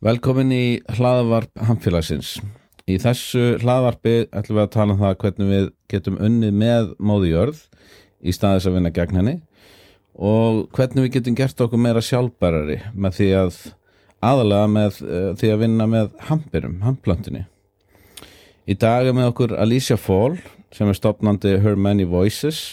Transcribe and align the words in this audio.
Velkomin 0.00 0.48
í 0.48 0.80
hlaðvarp 0.96 1.60
Hamfélagsins. 1.60 2.38
Í 2.88 2.94
þessu 3.02 3.58
hlaðvarpi 3.60 4.30
ætlum 4.32 4.56
við 4.56 4.62
að 4.62 4.70
tala 4.72 4.94
um 4.94 5.02
það 5.02 5.18
hvernig 5.20 5.50
við 5.50 5.66
getum 5.92 6.16
unnið 6.24 6.54
með 6.56 6.88
móði 7.04 7.32
jörð 7.34 7.58
í 8.24 8.32
staðis 8.32 8.68
að 8.70 8.78
vinna 8.78 8.92
gegn 8.96 9.18
henni 9.20 9.34
og 10.16 10.62
hvernig 10.72 11.04
við 11.04 11.12
getum 11.18 11.36
gert 11.36 11.60
okkur 11.60 11.82
meira 11.84 12.00
sjálfbærari 12.00 12.78
með 12.96 13.18
því 13.18 13.28
að 13.42 13.60
aðalega 14.30 14.72
með 14.78 15.02
uh, 15.04 15.28
því 15.36 15.52
að 15.52 15.62
vinna 15.66 15.90
með 15.92 16.08
hampirum, 16.30 16.80
hamplöntinni. 16.86 17.44
Í 18.64 18.78
dag 18.80 19.04
er 19.04 19.20
með 19.20 19.34
okkur 19.34 19.54
Alicia 19.60 20.00
Fall 20.00 20.40
sem 20.72 20.88
er 20.88 20.96
stopnandi 20.96 21.58
Her 21.60 21.76
Many 21.76 22.08
Voices 22.08 22.70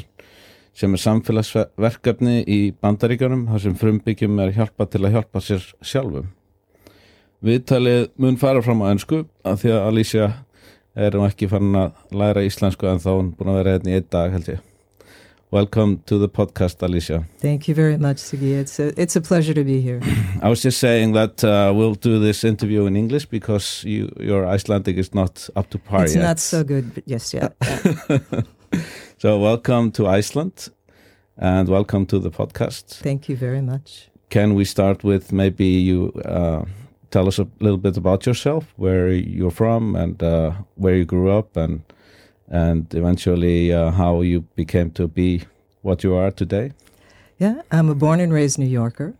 sem 0.77 0.95
er 0.95 1.03
samfélagsverkefni 1.03 2.39
í 2.47 2.63
bandaríkjunum 2.79 3.49
þar 3.51 3.67
sem 3.67 3.79
frumbyggjum 3.83 4.43
er 4.47 4.55
hjálpa 4.61 4.87
til 4.87 5.03
að 5.03 5.19
hjálpa 5.19 5.43
sér 5.43 5.71
sjálfum. 5.83 6.31
Viðtalið 7.45 8.07
mun 8.17 8.37
fara 8.41 8.63
fram 8.65 8.79
á 8.81 8.89
ennsku 8.89 9.19
af 9.45 9.59
því 9.61 9.69
að 9.75 9.83
Alicia 9.91 10.27
er 10.97 11.13
nú 11.13 11.27
ekki 11.27 11.45
farin 11.51 11.75
að 11.77 12.15
læra 12.17 12.41
íslensku 12.41 12.87
en 12.89 12.97
þá 13.03 13.11
hún 13.11 13.27
búin 13.37 13.51
að 13.51 13.59
vera 13.59 13.75
hérna 13.75 13.91
í 13.91 13.97
einn 13.99 14.07
dag 14.09 14.31
held 14.33 14.49
ég. 14.49 14.63
Welcome 15.53 15.99
to 16.09 16.17
the 16.17 16.27
podcast, 16.27 16.81
Alicia. 16.83 17.27
Thank 17.37 17.67
you 17.69 17.75
very 17.75 17.95
much, 17.97 18.17
Sigi. 18.17 18.53
It's 18.53 18.79
a, 18.79 18.87
it's 18.99 19.15
a 19.15 19.21
pleasure 19.21 19.53
to 19.53 19.63
be 19.63 19.79
here. 19.79 20.01
I 20.41 20.49
was 20.49 20.63
just 20.63 20.79
saying 20.79 21.13
that 21.13 21.43
uh, 21.43 21.71
we'll 21.75 21.93
do 21.93 22.19
this 22.19 22.43
interview 22.43 22.87
in 22.87 22.97
English 22.97 23.27
because 23.27 23.83
you, 23.85 24.11
your 24.19 24.47
Icelandic 24.47 24.97
is 24.97 25.13
not 25.13 25.47
up 25.55 25.69
to 25.69 25.77
par 25.77 26.05
it's 26.05 26.15
yet. 26.15 26.23
not 26.23 26.39
so 26.39 26.63
good 26.63 27.03
just 27.07 27.35
yet. 27.35 27.53
so 29.19 29.37
welcome 29.39 29.91
to 29.91 30.07
Iceland 30.07 30.69
and 31.37 31.69
welcome 31.69 32.07
to 32.07 32.17
the 32.17 32.31
podcast. 32.31 32.95
Thank 33.03 33.29
you 33.29 33.37
very 33.37 33.61
much. 33.61 34.09
Can 34.31 34.55
we 34.55 34.65
start 34.65 35.03
with 35.03 35.31
maybe 35.31 35.65
you 35.65 36.11
uh, 36.25 36.65
tell 37.11 37.27
us 37.27 37.39
a 37.39 37.47
little 37.59 37.77
bit 37.77 37.97
about 37.97 38.25
yourself, 38.25 38.73
where 38.75 39.09
you're 39.09 39.51
from, 39.51 39.95
and 39.95 40.21
uh, 40.21 40.51
where 40.75 40.95
you 40.95 41.05
grew 41.05 41.29
up, 41.29 41.57
and 41.57 41.81
and 42.49 42.93
eventually 42.93 43.73
uh, 43.73 43.91
how 43.91 44.21
you 44.21 44.41
became 44.55 44.91
to 44.91 45.07
be 45.07 45.43
what 45.81 46.03
you 46.03 46.15
are 46.15 46.31
today? 46.31 46.71
Yeah, 47.37 47.61
I'm 47.71 47.89
a 47.89 47.95
born 47.95 48.19
and 48.19 48.33
raised 48.33 48.57
New 48.57 48.65
Yorker. 48.65 49.13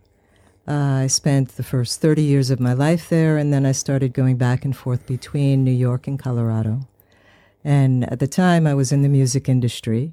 Uh, 0.66 1.04
I 1.04 1.06
spent 1.06 1.56
the 1.56 1.62
first 1.62 2.00
30 2.00 2.22
years 2.22 2.50
of 2.50 2.60
my 2.60 2.74
life 2.74 3.08
there, 3.08 3.38
and 3.38 3.52
then 3.52 3.64
I 3.64 3.72
started 3.72 4.12
going 4.12 4.36
back 4.36 4.64
and 4.64 4.76
forth 4.76 5.06
between 5.06 5.64
New 5.64 5.72
York 5.72 6.06
and 6.06 6.18
Colorado. 6.18 6.80
And 7.64 8.10
at 8.12 8.18
the 8.18 8.26
time, 8.26 8.66
I 8.66 8.74
was 8.74 8.92
in 8.92 9.02
the 9.02 9.08
music 9.08 9.48
industry, 9.48 10.12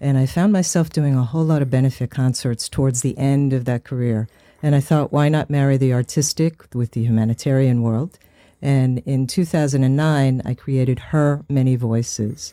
and 0.00 0.16
I 0.16 0.26
found 0.26 0.52
myself 0.52 0.90
doing 0.90 1.16
a 1.16 1.24
whole 1.24 1.44
lot 1.44 1.62
of 1.62 1.70
benefit 1.70 2.10
concerts 2.10 2.68
towards 2.68 3.00
the 3.00 3.18
end 3.18 3.52
of 3.52 3.64
that 3.64 3.84
career. 3.84 4.28
And 4.62 4.74
I 4.74 4.80
thought, 4.80 5.12
why 5.12 5.28
not 5.28 5.50
marry 5.50 5.76
the 5.76 5.92
artistic 5.92 6.74
with 6.74 6.92
the 6.92 7.02
humanitarian 7.02 7.82
world? 7.82 8.18
And 8.62 8.98
in 9.00 9.26
2009, 9.26 10.42
I 10.44 10.54
created 10.54 10.98
Her 10.98 11.44
Many 11.48 11.76
Voices. 11.76 12.52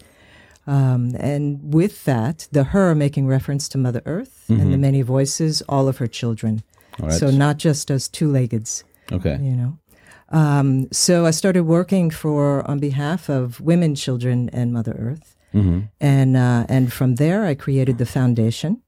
Um, 0.65 1.15
and 1.19 1.73
with 1.73 2.05
that, 2.05 2.47
the 2.51 2.65
her 2.65 2.95
making 2.95 3.27
reference 3.27 3.67
to 3.69 3.77
Mother 3.77 4.01
Earth 4.05 4.45
and 4.47 4.71
the 4.71 4.77
many 4.77 5.01
voices, 5.01 5.61
all 5.67 5.87
of 5.87 5.97
her 5.97 6.07
children. 6.07 6.63
Right. 6.99 7.11
So 7.11 7.29
not 7.31 7.57
just 7.57 7.91
us 7.91 8.07
two 8.07 8.31
leggeds, 8.31 8.83
okay. 9.11 9.37
you 9.41 9.55
know. 9.55 9.77
Um, 10.29 10.87
so 10.91 11.25
I 11.25 11.31
started 11.31 11.63
working 11.63 12.09
for 12.09 12.69
on 12.69 12.79
behalf 12.79 13.29
of 13.29 13.59
women, 13.59 13.93
children, 13.95 14.49
and 14.53 14.71
Mother 14.71 14.95
Earth, 14.97 15.35
hmm 15.51 15.81
and 15.99 16.35
uh, 16.35 16.65
and 16.69 16.91
from 16.91 17.15
there 17.15 17.45
I 17.45 17.55
created 17.55 17.97
the 17.97 18.05
foundation, 18.05 18.81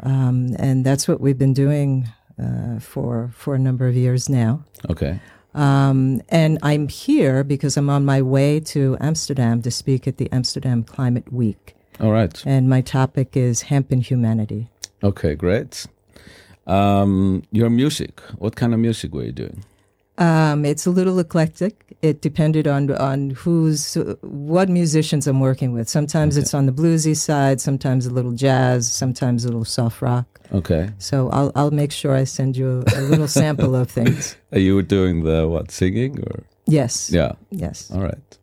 um, 0.00 0.56
and 0.58 0.84
that's 0.84 1.06
what 1.06 1.20
we've 1.20 1.38
been 1.38 1.52
doing 1.52 2.08
uh, 2.40 2.78
for 2.78 3.30
for 3.34 3.54
a 3.54 3.58
number 3.58 3.88
of 3.88 3.94
years 3.94 4.28
now. 4.28 4.64
Okay. 4.90 5.20
Um, 5.54 6.22
and 6.30 6.58
I'm 6.62 6.88
here 6.88 7.44
because 7.44 7.76
I'm 7.76 7.90
on 7.90 8.04
my 8.04 8.22
way 8.22 8.58
to 8.60 8.96
Amsterdam 9.00 9.60
to 9.62 9.70
speak 9.70 10.08
at 10.08 10.16
the 10.16 10.30
Amsterdam 10.32 10.82
Climate 10.82 11.30
Week. 11.32 11.74
All 12.00 12.10
right. 12.10 12.42
And 12.46 12.70
my 12.70 12.80
topic 12.80 13.36
is 13.36 13.62
hemp 13.62 13.92
and 13.92 14.02
humanity. 14.02 14.68
Okay. 15.02 15.34
Great. 15.34 15.86
Um, 16.66 17.42
your 17.50 17.70
music. 17.70 18.20
What 18.38 18.56
kind 18.56 18.72
of 18.72 18.80
music 18.80 19.12
were 19.12 19.24
you 19.24 19.32
doing? 19.32 19.64
Um, 20.22 20.64
it's 20.64 20.86
a 20.86 20.90
little 20.90 21.18
eclectic. 21.18 21.96
It 22.00 22.20
depended 22.20 22.68
on 22.68 22.90
on 22.92 23.30
who's 23.30 23.94
what 24.20 24.68
musicians 24.68 25.26
I'm 25.26 25.40
working 25.40 25.72
with. 25.72 25.88
Sometimes 25.88 26.36
it's 26.36 26.54
on 26.54 26.66
the 26.66 26.72
bluesy 26.72 27.16
side, 27.16 27.60
sometimes 27.60 28.06
a 28.06 28.10
little 28.10 28.32
jazz, 28.32 28.90
sometimes 28.90 29.44
a 29.44 29.48
little 29.48 29.64
soft 29.64 30.00
rock. 30.00 30.26
Okay. 30.52 30.90
So 30.98 31.28
I'll 31.30 31.50
I'll 31.56 31.72
make 31.72 31.90
sure 31.90 32.14
I 32.14 32.24
send 32.24 32.56
you 32.56 32.84
a, 32.86 33.00
a 33.00 33.02
little 33.02 33.28
sample 33.28 33.74
of 33.74 33.90
things. 33.90 34.36
Are 34.52 34.60
you 34.60 34.80
doing 34.82 35.24
the 35.24 35.48
what 35.48 35.72
singing 35.72 36.20
or? 36.20 36.44
Yes. 36.66 37.10
Yeah. 37.10 37.32
Yes. 37.50 37.90
All 37.90 38.00
right. 38.00 38.38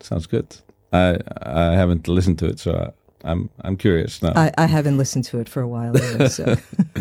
Sounds 0.00 0.26
good. 0.26 0.56
I 0.92 1.18
I 1.42 1.74
haven't 1.74 2.06
listened 2.06 2.38
to 2.40 2.46
it, 2.46 2.60
so 2.60 2.70
I, 2.74 3.30
I'm 3.30 3.50
I'm 3.64 3.76
curious 3.76 4.22
now. 4.22 4.34
I, 4.36 4.52
I 4.56 4.66
haven't 4.66 4.98
listened 4.98 5.24
to 5.30 5.40
it 5.40 5.48
for 5.48 5.62
a 5.62 5.68
while 5.68 5.96
either, 5.96 6.28
so 6.28 6.54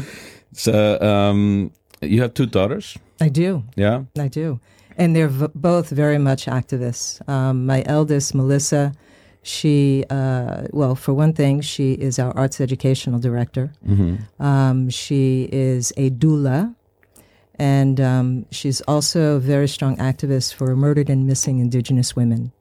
so 0.54 1.00
um, 1.02 1.72
you 2.02 2.22
have 2.22 2.34
two 2.34 2.48
daughters. 2.48 2.98
I 3.26 3.30
do. 3.30 3.64
Yeah. 3.76 4.04
I 4.18 4.28
do. 4.28 4.60
And 4.98 5.16
they're 5.16 5.28
v- 5.42 5.48
both 5.56 5.90
very 5.90 6.18
much 6.30 6.46
activists. 6.46 7.08
Um, 7.28 7.66
my 7.66 7.84
eldest, 7.86 8.36
Melissa, 8.36 8.92
she, 9.42 10.06
uh, 10.10 10.68
well, 10.72 10.96
for 10.96 11.14
one 11.14 11.34
thing, 11.34 11.62
she 11.62 11.94
is 12.08 12.20
our 12.20 12.32
arts 12.42 12.62
educational 12.62 13.20
director. 13.20 13.66
hmm 13.86 14.16
Um, 14.40 14.90
she 14.90 15.50
is 15.52 15.92
a 15.98 16.10
doula, 16.12 16.76
and 17.60 18.00
um, 18.00 18.46
she's 18.52 18.82
also 18.88 19.20
a 19.36 19.40
very 19.40 19.68
strong 19.68 19.98
activist 19.98 20.54
for 20.54 20.76
murdered 20.76 21.10
and 21.10 21.26
missing 21.28 21.60
indigenous 21.60 22.16
women. 22.16 22.52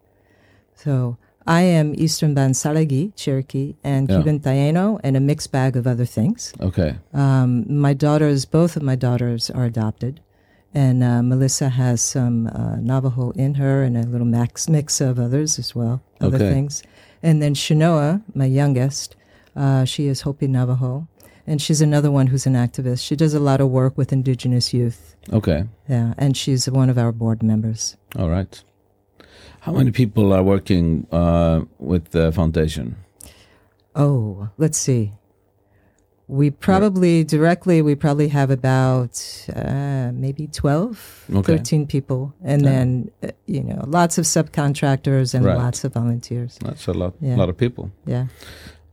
So 0.74 1.16
I 1.46 1.62
am 1.78 1.94
Eastern 1.96 2.34
Bansalagi, 2.34 3.12
Cherokee, 3.16 3.74
and 3.84 4.08
Yeah. 4.08 4.16
Cuban 4.16 4.40
Taino, 4.40 4.98
and 5.04 5.16
a 5.16 5.20
mixed 5.20 5.50
bag 5.52 5.76
of 5.76 5.86
other 5.86 6.06
things. 6.06 6.52
Okay. 6.60 6.96
Um, 7.12 7.64
my 7.68 7.94
daughters, 7.94 8.44
both 8.44 8.76
of 8.76 8.82
my 8.82 8.96
daughters, 8.96 9.50
are 9.50 9.64
adopted, 9.64 10.20
and 10.74 11.02
uh, 11.04 11.22
Melissa 11.22 11.68
has 11.68 12.00
some 12.00 12.46
uh, 12.48 12.76
Navajo 12.76 13.30
in 13.32 13.54
her 13.54 13.82
and 13.82 13.96
a 13.96 14.02
little 14.02 14.26
max 14.26 14.68
mix 14.68 15.00
of 15.00 15.18
others 15.18 15.58
as 15.58 15.74
well, 15.74 16.02
other 16.20 16.36
Okay. 16.36 16.50
things. 16.50 16.82
And 17.22 17.40
then 17.42 17.54
Shanoa, 17.54 18.22
my 18.34 18.46
youngest, 18.46 19.16
uh, 19.54 19.84
she 19.84 20.06
is 20.06 20.22
Hopi 20.22 20.46
Navajo, 20.48 21.06
and 21.46 21.60
she's 21.60 21.80
another 21.80 22.10
one 22.10 22.28
who's 22.28 22.46
an 22.46 22.54
activist. 22.54 23.04
She 23.06 23.16
does 23.16 23.34
a 23.34 23.40
lot 23.40 23.60
of 23.60 23.68
work 23.68 23.96
with 23.98 24.12
indigenous 24.12 24.72
youth, 24.72 25.14
Okay. 25.32 25.64
yeah, 25.88 26.14
and 26.18 26.36
she's 26.36 26.68
one 26.70 26.88
of 26.90 26.98
our 26.98 27.12
board 27.12 27.42
members. 27.42 27.96
All 28.18 28.28
right. 28.30 28.62
How 29.60 29.72
many 29.72 29.92
people 29.92 30.32
are 30.32 30.42
working 30.42 31.06
uh, 31.12 31.62
with 31.78 32.10
the 32.10 32.32
foundation? 32.32 32.96
Oh, 33.94 34.48
let's 34.58 34.78
see. 34.78 35.12
We 36.40 36.50
probably 36.50 37.24
directly 37.24 37.82
we 37.82 37.94
probably 37.94 38.28
have 38.28 38.50
about 38.50 39.12
uh, 39.54 40.10
maybe 40.14 40.46
12, 40.46 41.26
Okay. 41.34 41.56
13 41.58 41.86
people 41.86 42.32
and 42.42 42.62
Yeah. 42.62 42.70
then 42.70 43.10
uh, 43.22 43.28
you 43.46 43.62
know 43.62 43.84
lots 43.86 44.18
of 44.18 44.24
subcontractors 44.24 45.34
and 45.34 45.44
Right. 45.44 45.58
lots 45.64 45.84
of 45.84 45.92
volunteers. 45.92 46.58
That's 46.64 46.88
a 46.88 46.92
lot. 46.92 47.12
Yeah. 47.20 47.36
lot 47.36 47.48
of 47.50 47.56
people. 47.56 47.90
Yeah. 48.06 48.26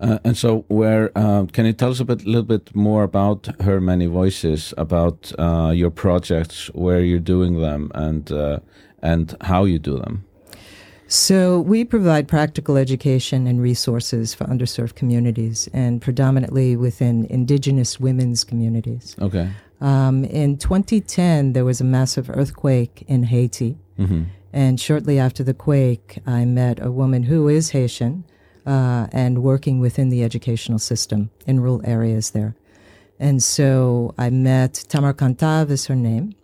Uh, 0.01 0.17
and 0.23 0.37
so, 0.37 0.63
where 0.69 1.11
uh, 1.15 1.45
can 1.51 1.65
you 1.65 1.73
tell 1.73 1.91
us 1.91 1.99
a 1.99 2.05
bit, 2.05 2.25
little 2.25 2.43
bit 2.55 2.73
more 2.73 3.03
about 3.03 3.49
her 3.61 3.81
many 3.81 4.05
voices, 4.07 4.73
about 4.77 5.33
uh, 5.37 5.71
your 5.75 5.91
projects, 5.91 6.69
where 6.73 7.01
you're 7.01 7.19
doing 7.35 7.59
them, 7.61 7.91
and 7.93 8.31
uh, 8.31 8.59
and 9.01 9.35
how 9.41 9.65
you 9.65 9.79
do 9.79 9.97
them? 9.99 10.23
So 11.11 11.59
we 11.61 11.85
provide 11.85 12.27
practical 12.27 12.77
education 12.77 13.47
and 13.47 13.59
resources 13.59 14.35
for 14.35 14.45
underserved 14.45 14.93
communities 14.93 15.67
and 15.73 15.99
predominantly 15.99 16.75
within 16.75 17.25
indigenous 17.31 17.99
women's 17.99 18.43
communities. 18.43 19.15
Okay. 19.19 19.49
Um, 19.81 20.23
in 20.25 20.57
2010, 20.57 21.53
there 21.53 21.65
was 21.65 21.81
a 21.81 21.83
massive 21.83 22.29
earthquake 22.29 23.03
in 23.07 23.23
Haiti. 23.23 23.75
hmm 23.97 24.23
And 24.53 24.79
shortly 24.79 25.17
after 25.17 25.43
the 25.43 25.55
quake, 25.55 26.19
I 26.27 26.45
met 26.45 26.79
a 26.79 26.91
woman 26.91 27.23
who 27.23 27.47
is 27.47 27.71
Haitian 27.71 28.23
uh, 28.67 29.07
and 29.11 29.41
working 29.41 29.79
within 29.79 30.09
the 30.09 30.23
educational 30.23 30.77
system 30.79 31.31
in 31.47 31.59
rural 31.59 31.81
areas 31.85 32.31
there. 32.31 32.53
And 33.19 33.41
so 33.41 34.13
I 34.15 34.29
met 34.29 34.85
Tamar 34.89 35.15
Kantav 35.15 35.71
is 35.71 35.87
her 35.87 35.95
name 35.95 36.35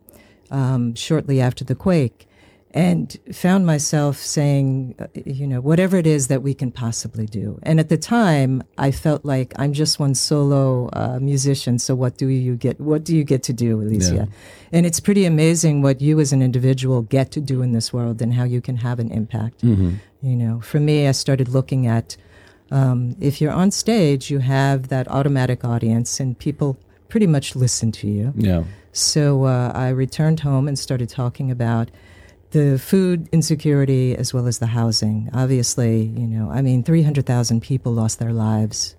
um, 0.49 0.95
shortly 0.95 1.39
after 1.39 1.63
the 1.63 1.75
quake 1.75 2.27
and 2.75 3.17
found 3.31 3.65
myself 3.65 4.17
saying, 4.17 4.95
uh, 4.99 5.07
you 5.25 5.47
know, 5.47 5.61
whatever 5.61 5.95
it 5.95 6.05
is 6.05 6.27
that 6.27 6.41
we 6.41 6.53
can 6.53 6.71
possibly 6.71 7.25
do. 7.25 7.57
And 7.63 7.79
at 7.79 7.87
the 7.87 7.97
time, 7.97 8.61
I 8.77 8.91
felt 8.91 9.23
like 9.23 9.53
I'm 9.57 9.71
just 9.71 9.97
one 9.97 10.13
solo 10.13 10.89
uh, 10.91 11.19
musician. 11.21 11.79
So 11.79 11.95
what 11.95 12.17
do 12.17 12.27
you 12.27 12.57
get? 12.57 12.79
What 12.81 13.05
do 13.05 13.15
you 13.15 13.23
get 13.23 13.43
to 13.43 13.53
do, 13.53 13.81
Alicia? 13.81 14.13
Yeah. 14.13 14.25
And 14.73 14.85
it's 14.85 14.99
pretty 14.99 15.25
amazing 15.25 15.83
what 15.83 16.01
you 16.01 16.19
as 16.19 16.33
an 16.33 16.41
individual 16.41 17.01
get 17.03 17.31
to 17.31 17.39
do 17.39 17.61
in 17.61 17.71
this 17.71 17.93
world 17.93 18.21
and 18.21 18.33
how 18.33 18.43
you 18.43 18.59
can 18.59 18.75
have 18.75 18.99
an 18.99 19.09
impact. 19.09 19.61
hmm 19.61 19.93
You 20.21 20.35
know, 20.35 20.59
for 20.59 20.79
me, 20.79 21.07
I 21.07 21.13
started 21.13 21.47
looking 21.47 21.87
at 21.87 22.17
um, 22.71 23.15
if 23.21 23.39
you're 23.39 23.53
on 23.53 23.71
stage, 23.71 24.29
you 24.29 24.39
have 24.39 24.89
that 24.89 25.07
automatic 25.07 25.63
audience 25.63 26.19
and 26.19 26.37
people 26.37 26.77
pretty 27.07 27.27
much 27.27 27.55
listen 27.55 27.91
to 27.93 28.07
you. 28.07 28.33
Yeah. 28.35 28.63
So 28.91 29.45
uh, 29.45 29.71
I 29.73 29.89
returned 29.89 30.41
home 30.41 30.67
and 30.67 30.77
started 30.77 31.09
talking 31.09 31.51
about 31.51 31.89
the 32.55 32.79
food 32.79 33.27
insecurity 33.33 34.15
as 34.15 34.33
well 34.33 34.47
as 34.47 34.59
the 34.59 34.67
housing. 34.67 35.29
Obviously, 35.33 36.03
you 36.03 36.25
know, 36.25 36.49
I 36.49 36.61
mean, 36.61 36.83
300,000 36.83 37.61
people 37.61 37.91
lost 37.91 38.17
their 38.17 38.31
lives 38.31 38.95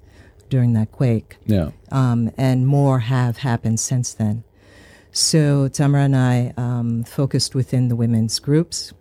during 0.51 0.75
that 0.75 0.93
quake, 0.93 1.39
Yeah. 1.47 1.71
um, 1.91 2.31
and 2.37 2.67
more 2.67 2.99
have 3.01 3.39
happened 3.39 3.81
since 3.81 4.13
then. 4.13 4.45
So 5.11 5.69
Tamara 5.69 6.03
and 6.05 6.15
I 6.15 6.53
um, 6.59 7.05
focused 7.05 7.55
within 7.55 7.89
the 7.89 7.97
women's 7.97 8.39
groups. 8.39 8.93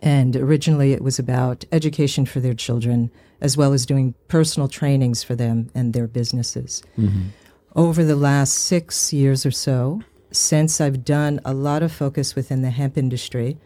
And 0.00 0.36
originally 0.36 0.92
it 0.92 1.02
was 1.02 1.18
about 1.18 1.64
education 1.72 2.26
for 2.26 2.38
their 2.38 2.54
children, 2.54 3.10
as 3.40 3.56
well 3.56 3.72
as 3.72 3.84
doing 3.84 4.14
personal 4.28 4.68
trainings 4.68 5.24
for 5.24 5.34
them 5.34 5.70
and 5.74 5.92
their 5.92 6.06
businesses. 6.06 6.82
Over 7.74 8.04
the 8.04 8.16
last 8.16 8.52
six 8.54 9.12
years 9.12 9.44
or 9.44 9.50
so, 9.50 10.02
since 10.32 10.80
I've 10.80 11.04
done 11.04 11.40
a 11.44 11.52
lot 11.54 11.82
of 11.82 11.92
focus 11.92 12.34
within 12.34 12.62
the 12.62 12.70
hemp 12.70 12.96
industry, 12.96 13.56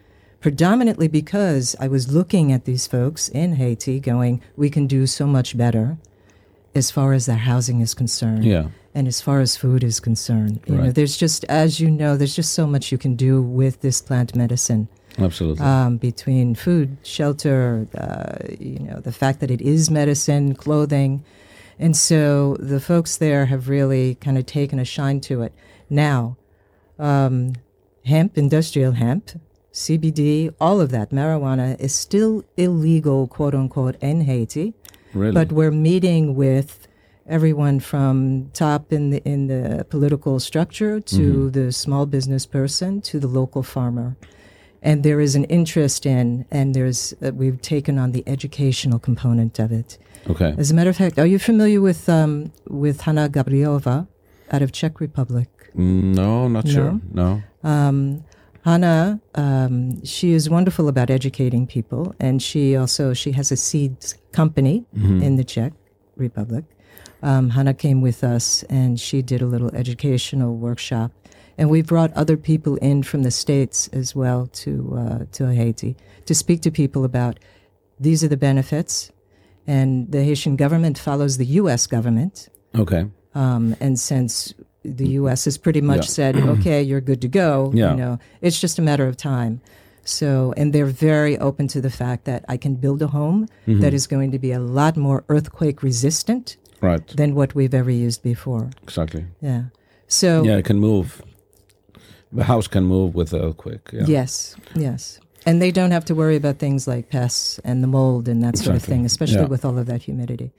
predominantly 0.40 1.08
because 1.08 1.74
I 1.80 1.88
was 1.88 2.12
looking 2.12 2.52
at 2.52 2.64
these 2.64 2.86
folks 2.86 3.28
in 3.28 3.54
Haiti 3.54 4.00
going, 4.00 4.42
we 4.56 4.70
can 4.70 4.86
do 4.86 5.06
so 5.06 5.26
much 5.26 5.56
better 5.56 5.96
as 6.74 6.90
far 6.90 7.12
as 7.12 7.26
their 7.26 7.36
housing 7.36 7.80
is 7.80 7.94
concerned 7.94 8.44
Yeah. 8.44 8.66
and 8.94 9.06
as 9.06 9.20
far 9.20 9.40
as 9.40 9.56
food 9.56 9.84
is 9.84 10.00
concerned. 10.00 10.60
You 10.66 10.74
know, 10.76 10.90
there's 10.90 11.16
just, 11.16 11.44
as 11.44 11.80
you 11.80 11.90
know, 11.90 12.16
there's 12.16 12.34
just 12.36 12.52
so 12.52 12.66
much 12.66 12.90
you 12.92 12.98
can 12.98 13.14
do 13.14 13.40
with 13.40 13.80
this 13.80 14.00
plant 14.02 14.34
medicine 14.34 14.88
Absolutely. 15.18 15.64
um, 15.64 15.96
between 15.98 16.54
food, 16.56 16.96
shelter, 17.04 17.86
uh, 17.96 18.52
you 18.58 18.80
know, 18.80 18.98
the 19.00 19.12
fact 19.12 19.40
that 19.40 19.50
it 19.50 19.60
is 19.62 19.88
medicine, 19.90 20.54
clothing. 20.54 21.24
And 21.78 21.96
so 21.96 22.56
the 22.58 22.80
folks 22.80 23.16
there 23.16 23.46
have 23.46 23.68
really 23.68 24.16
kind 24.16 24.36
of 24.36 24.44
taken 24.46 24.78
a 24.78 24.84
shine 24.84 25.20
to 25.22 25.42
it. 25.42 25.52
Now, 25.88 26.36
um, 26.98 27.54
hemp, 28.04 28.36
industrial 28.38 28.92
hemp, 28.92 29.30
CBD, 29.72 30.54
all 30.60 30.80
of 30.80 30.90
that, 30.90 31.10
marijuana 31.10 31.78
is 31.80 31.94
still 31.94 32.44
illegal, 32.56 33.26
quote 33.26 33.54
unquote, 33.54 33.96
in 34.00 34.20
Haiti. 34.22 34.74
really. 35.12 35.32
But 35.32 35.52
we're 35.52 35.72
meeting 35.72 36.36
with 36.36 36.86
everyone 37.26 37.80
from 37.80 38.50
top 38.52 38.92
in 38.92 39.10
the 39.10 39.22
in 39.24 39.46
the 39.46 39.84
political 39.88 40.38
structure 40.38 41.00
to 41.00 41.50
the 41.50 41.72
small 41.72 42.06
business 42.06 42.46
person 42.46 43.00
to 43.00 43.18
the 43.18 43.26
local 43.26 43.62
farmer. 43.62 44.16
And 44.82 45.02
there 45.02 45.18
is 45.18 45.34
an 45.34 45.44
interest 45.44 46.04
in, 46.04 46.44
and 46.50 46.74
there's 46.74 47.14
uh, 47.22 47.32
we've 47.32 47.60
taken 47.60 47.98
on 47.98 48.12
the 48.12 48.22
educational 48.26 48.98
component 48.98 49.58
of 49.58 49.72
it. 49.72 49.98
okay. 50.28 50.54
As 50.58 50.70
a 50.70 50.74
matter 50.74 50.90
of 50.90 50.96
fact, 50.96 51.18
are 51.18 51.26
you 51.26 51.38
familiar 51.38 51.80
with 51.80 52.08
um, 52.08 52.52
with 52.68 53.00
Hanna 53.00 53.28
Gabrielova 53.28 54.06
out 54.52 54.62
of 54.62 54.70
Czech 54.72 55.00
Republic? 55.00 55.48
No, 55.74 56.48
not 56.48 56.68
sure. 56.68 57.00
No. 57.12 57.42
Um, 57.62 58.24
Hannah, 58.64 59.20
um, 59.34 60.02
she 60.04 60.32
is 60.32 60.48
wonderful 60.48 60.88
about 60.88 61.10
educating 61.10 61.66
people, 61.66 62.14
and 62.20 62.42
she 62.42 62.76
also 62.76 63.12
she 63.12 63.32
has 63.32 63.52
a 63.52 63.56
seeds 63.56 64.14
company 64.32 64.84
in 64.94 65.36
the 65.36 65.44
Czech 65.44 65.72
Republic. 66.16 66.64
Um, 67.22 67.50
Hannah 67.50 67.74
came 67.74 68.00
with 68.00 68.22
us, 68.24 68.62
and 68.64 68.98
she 68.98 69.22
did 69.22 69.42
a 69.42 69.46
little 69.46 69.74
educational 69.74 70.56
workshop, 70.56 71.10
and 71.58 71.68
we 71.70 71.82
brought 71.82 72.12
other 72.14 72.36
people 72.36 72.76
in 72.76 73.02
from 73.02 73.22
the 73.22 73.30
states 73.30 73.88
as 73.92 74.14
well 74.14 74.46
to 74.64 74.96
uh, 74.96 75.24
to 75.32 75.46
Haiti 75.52 75.96
to 76.26 76.34
speak 76.34 76.60
to 76.62 76.70
people 76.70 77.04
about 77.04 77.38
these 78.00 78.24
are 78.24 78.28
the 78.28 78.36
benefits, 78.36 79.10
and 79.66 80.10
the 80.10 80.22
Haitian 80.24 80.56
government 80.56 80.98
follows 80.98 81.36
the 81.36 81.46
U.S. 81.62 81.86
government, 81.86 82.48
Okay. 82.74 83.04
um, 83.34 83.76
and 83.80 83.98
since 83.98 84.54
the 84.84 85.08
U.S. 85.20 85.44
has 85.46 85.56
pretty 85.58 85.80
much 85.80 86.04
Yeah. 86.06 86.14
said, 86.18 86.36
"Okay, 86.54 86.82
you're 86.82 87.00
good 87.00 87.20
to 87.22 87.28
go," 87.28 87.70
Yeah. 87.74 87.90
you 87.92 87.96
know, 87.96 88.18
it's 88.40 88.60
just 88.60 88.78
a 88.78 88.82
matter 88.82 89.06
of 89.08 89.16
time. 89.16 89.60
So, 90.04 90.52
and 90.56 90.72
they're 90.74 90.84
very 91.10 91.38
open 91.38 91.66
to 91.68 91.80
the 91.80 91.88
fact 91.90 92.24
that 92.26 92.44
I 92.48 92.56
can 92.58 92.74
build 92.74 93.00
a 93.02 93.06
home 93.06 93.46
Mm-hmm. 93.66 93.80
that 93.80 93.94
is 93.94 94.06
going 94.06 94.32
to 94.32 94.38
be 94.38 94.52
a 94.52 94.60
lot 94.60 94.96
more 94.96 95.24
earthquake 95.28 95.82
resistant 95.82 96.56
Right. 96.82 97.06
than 97.16 97.34
what 97.34 97.54
we've 97.54 97.72
ever 97.72 97.90
used 97.90 98.22
before. 98.22 98.68
Exactly. 98.82 99.24
Yeah. 99.40 99.62
So, 100.06 100.42
Yeah, 100.44 100.58
it 100.58 100.64
can 100.66 100.78
move. 100.78 101.22
The 102.32 102.44
house 102.44 102.66
can 102.68 102.84
move 102.84 103.14
with 103.14 103.30
the 103.30 103.40
earthquake. 103.42 103.88
Yeah. 103.92 104.04
yes, 104.06 104.56
yes. 104.74 105.20
And 105.46 105.60
they 105.62 105.70
don't 105.70 105.92
have 105.92 106.04
to 106.06 106.14
worry 106.14 106.36
about 106.36 106.58
things 106.58 106.86
like 106.86 107.08
pests 107.08 107.58
and 107.64 107.82
the 107.82 107.86
mold 107.86 108.28
and 108.28 108.42
that 108.42 108.58
sort 108.58 108.76
of 108.76 108.82
thing, 108.82 109.04
especially 109.06 109.40
Yeah. 109.42 109.48
with 109.48 109.64
all 109.64 109.78
of 109.78 109.86
that 109.86 110.02
humidity. 110.02 110.52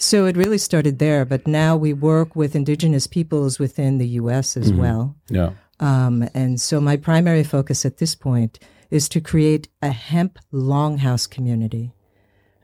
So 0.00 0.26
it 0.26 0.36
really 0.36 0.58
started 0.58 0.98
there, 1.00 1.24
but 1.24 1.46
now 1.46 1.76
we 1.76 1.92
work 1.92 2.36
with 2.36 2.54
indigenous 2.54 3.06
peoples 3.08 3.58
within 3.58 3.98
the 3.98 4.06
U.S. 4.22 4.56
as 4.56 4.70
Mm-hmm. 4.70 4.80
well. 4.80 5.16
Yeah. 5.28 5.50
Um, 5.80 6.28
and 6.34 6.60
so 6.60 6.80
my 6.80 6.96
primary 6.96 7.42
focus 7.44 7.84
at 7.84 7.98
this 7.98 8.14
point 8.14 8.58
is 8.90 9.08
to 9.10 9.20
create 9.20 9.68
a 9.82 9.90
hemp 9.90 10.38
longhouse 10.52 11.28
community. 11.28 11.92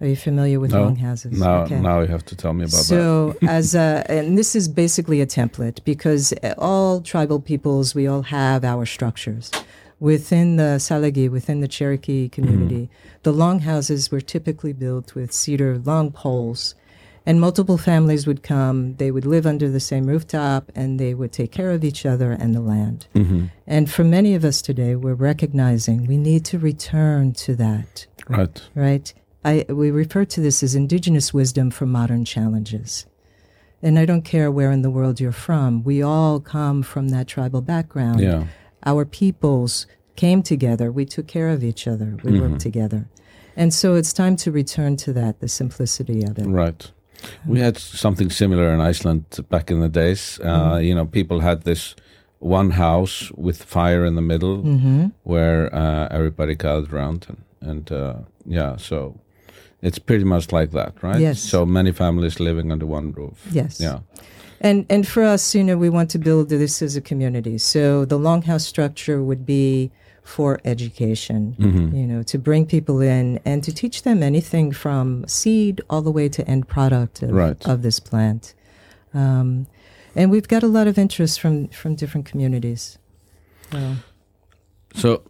Are 0.00 0.06
you 0.06 0.16
familiar 0.16 0.58
with 0.60 0.72
No. 0.72 0.82
longhouses? 0.84 1.38
Now, 1.40 1.64
now 1.66 2.00
you 2.00 2.06
have 2.08 2.24
to 2.26 2.36
tell 2.36 2.52
me 2.54 2.64
about 2.64 2.70
that. 2.78 2.84
so 2.84 3.36
as 3.48 3.74
a, 3.74 4.04
and 4.08 4.36
this 4.38 4.54
is 4.54 4.68
basically 4.68 5.20
a 5.20 5.26
template 5.26 5.82
because 5.84 6.32
all 6.58 7.00
tribal 7.00 7.40
peoples, 7.40 7.94
we 7.94 8.06
all 8.06 8.22
have 8.22 8.64
our 8.64 8.86
structures. 8.86 9.50
Within 10.00 10.56
the 10.56 10.78
Salagi, 10.78 11.30
within 11.30 11.60
the 11.60 11.68
Cherokee 11.68 12.28
community, 12.28 12.90
the 13.22 13.32
longhouses 13.32 14.10
were 14.10 14.20
typically 14.20 14.72
built 14.72 15.14
with 15.14 15.32
cedar 15.32 15.78
long 15.78 16.10
poles. 16.12 16.74
And 17.26 17.40
multiple 17.40 17.78
families 17.78 18.26
would 18.26 18.42
come, 18.42 18.96
they 18.96 19.10
would 19.10 19.24
live 19.24 19.46
under 19.46 19.70
the 19.70 19.80
same 19.80 20.06
rooftop, 20.06 20.70
and 20.74 21.00
they 21.00 21.14
would 21.14 21.32
take 21.32 21.52
care 21.52 21.70
of 21.70 21.82
each 21.82 22.04
other 22.04 22.32
and 22.32 22.54
the 22.54 22.60
land. 22.60 23.06
hmm 23.14 23.46
And 23.66 23.90
for 23.90 24.04
many 24.04 24.34
of 24.34 24.44
us 24.44 24.60
today, 24.60 24.94
we're 24.94 25.14
recognizing 25.14 26.06
we 26.06 26.18
need 26.18 26.44
to 26.46 26.58
return 26.58 27.32
to 27.32 27.54
that, 27.56 28.06
Right. 28.28 28.60
right? 28.74 29.14
I, 29.44 29.64
we 29.68 29.90
refer 29.90 30.24
to 30.26 30.40
this 30.40 30.62
as 30.62 30.74
indigenous 30.74 31.32
wisdom 31.32 31.70
for 31.70 31.86
modern 31.86 32.24
challenges. 32.24 33.06
And 33.82 33.98
I 33.98 34.04
don't 34.06 34.22
care 34.22 34.50
where 34.50 34.70
in 34.70 34.82
the 34.82 34.90
world 34.90 35.20
you're 35.20 35.32
from, 35.32 35.82
we 35.82 36.02
all 36.02 36.40
come 36.40 36.82
from 36.82 37.08
that 37.08 37.26
tribal 37.26 37.60
background. 37.60 38.20
Yeah. 38.20 38.44
Our 38.86 39.04
peoples 39.04 39.86
came 40.16 40.42
together, 40.42 40.90
we 40.92 41.04
took 41.06 41.26
care 41.26 41.48
of 41.48 41.64
each 41.64 41.86
other, 41.86 42.16
we 42.22 42.38
worked 42.40 42.60
together. 42.60 43.08
And 43.56 43.72
so 43.72 43.94
it's 43.94 44.12
time 44.12 44.36
to 44.36 44.50
return 44.52 44.96
to 44.98 45.12
that, 45.14 45.40
the 45.40 45.48
simplicity 45.48 46.22
of 46.22 46.38
it. 46.38 46.46
Right. 46.46 46.90
We 47.46 47.60
had 47.60 47.78
something 47.78 48.30
similar 48.30 48.72
in 48.74 48.80
Iceland 48.90 49.24
back 49.48 49.70
in 49.70 49.80
the 49.80 49.88
days. 49.88 50.40
Uh, 50.40 50.78
You 50.82 50.94
know, 50.94 51.06
people 51.06 51.40
had 51.40 51.62
this 51.62 51.94
one 52.38 52.70
house 52.70 53.30
with 53.36 53.62
fire 53.62 54.04
in 54.06 54.14
the 54.14 54.22
middle 54.22 54.56
hmm 54.62 55.06
where 55.22 55.74
uh, 55.74 56.08
everybody 56.10 56.54
gathered 56.54 56.92
around. 56.92 57.26
And, 57.28 57.38
and 57.70 57.92
uh, 57.92 58.14
yeah, 58.46 58.76
so 58.78 59.14
it's 59.82 59.98
pretty 59.98 60.24
much 60.24 60.52
like 60.52 60.70
that, 60.72 60.92
right? 61.02 61.20
Yes. 61.20 61.40
So 61.40 61.66
many 61.66 61.92
families 61.92 62.40
living 62.40 62.72
under 62.72 62.86
one 62.86 63.12
roof. 63.12 63.46
Yes. 63.52 63.80
Yeah. 63.80 63.98
And 64.60 64.86
and 64.88 65.06
for 65.06 65.22
us, 65.22 65.54
you 65.54 65.62
know, 65.64 65.76
we 65.76 65.90
want 65.90 66.10
to 66.10 66.18
build 66.18 66.48
this 66.48 66.82
as 66.82 66.96
a 66.96 67.00
community. 67.00 67.58
So 67.58 68.04
the 68.04 68.18
longhouse 68.18 68.66
structure 68.66 69.22
would 69.22 69.44
be 69.44 69.90
for 70.24 70.58
education, 70.64 71.52
hmm 71.58 71.94
you 71.94 72.06
know, 72.06 72.22
to 72.22 72.38
bring 72.38 72.66
people 72.66 73.00
in 73.00 73.38
and 73.44 73.62
to 73.62 73.72
teach 73.72 74.02
them 74.02 74.22
anything 74.22 74.72
from 74.72 75.24
seed 75.28 75.80
all 75.90 76.02
the 76.02 76.10
way 76.10 76.28
to 76.30 76.42
end 76.48 76.66
product 76.66 77.22
of, 77.22 77.30
Right. 77.30 77.66
of 77.66 77.82
this 77.82 78.00
plant. 78.00 78.54
Um, 79.12 79.66
and 80.16 80.30
we've 80.30 80.48
got 80.48 80.62
a 80.62 80.66
lot 80.66 80.86
of 80.86 80.96
interest 80.98 81.40
from 81.40 81.68
from 81.68 81.94
different 81.94 82.26
communities. 82.30 82.98
So, 83.70 83.96
So 84.94 85.22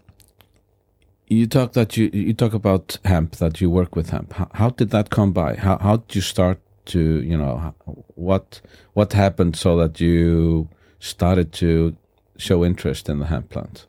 you 1.28 1.46
talk 1.46 1.72
that 1.72 1.96
you 1.96 2.10
you 2.12 2.34
talk 2.34 2.54
about 2.54 2.98
hemp 3.04 3.36
that 3.36 3.60
you 3.60 3.68
work 3.70 3.96
with 3.96 4.10
hemp. 4.10 4.32
How, 4.34 4.48
how 4.54 4.68
did 4.70 4.90
that 4.90 5.10
come 5.10 5.32
by? 5.32 5.56
How 5.56 5.78
how 5.78 5.96
did 5.96 6.14
you 6.14 6.22
start 6.22 6.58
to 6.86 6.98
you 7.00 7.36
know 7.36 7.74
what 8.14 8.60
what 8.92 9.12
happened 9.14 9.56
so 9.56 9.76
that 9.76 10.00
you 10.00 10.68
started 11.00 11.52
to 11.52 11.96
show 12.36 12.64
interest 12.64 13.08
in 13.08 13.18
the 13.18 13.26
hemp 13.26 13.48
plant? 13.50 13.86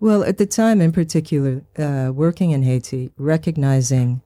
Well, 0.00 0.22
at 0.24 0.38
the 0.38 0.46
time, 0.46 0.80
in 0.80 0.92
particular, 0.92 1.62
uh, 1.78 2.10
working 2.14 2.50
in 2.50 2.62
Haiti, 2.62 3.10
recognizing 3.16 4.22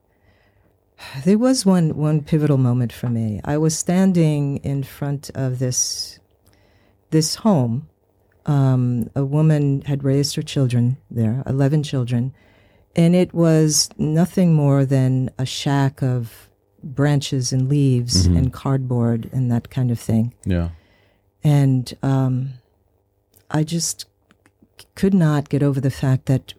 there 1.25 1.37
was 1.37 1.65
one 1.65 1.95
one 1.97 2.21
pivotal 2.21 2.57
moment 2.57 2.93
for 2.93 3.09
me. 3.09 3.41
I 3.43 3.57
was 3.57 3.77
standing 3.77 4.57
in 4.57 4.83
front 4.83 5.29
of 5.35 5.59
this 5.59 6.19
this 7.09 7.35
home. 7.35 7.87
Um, 8.45 9.09
a 9.15 9.23
woman 9.23 9.81
had 9.81 10.03
raised 10.03 10.35
her 10.35 10.41
children 10.41 10.97
there, 11.09 11.43
eleven 11.45 11.83
children, 11.83 12.33
and 12.95 13.15
it 13.15 13.33
was 13.33 13.89
nothing 13.97 14.53
more 14.53 14.85
than 14.85 15.29
a 15.37 15.45
shack 15.45 16.01
of 16.03 16.49
branches 16.83 17.53
and 17.53 17.69
leaves 17.69 18.27
Mhm. 18.27 18.37
and 18.37 18.53
cardboard 18.53 19.29
and 19.31 19.51
that 19.51 19.69
kind 19.69 19.91
of 19.91 19.99
thing. 19.99 20.33
Yeah. 20.45 20.69
And 21.43 21.93
um, 22.01 22.53
I 23.51 23.63
just 23.63 24.05
could 24.95 25.13
not 25.13 25.49
get 25.49 25.63
over 25.63 25.81
the 25.81 25.91
fact 25.91 26.25
that 26.25 26.53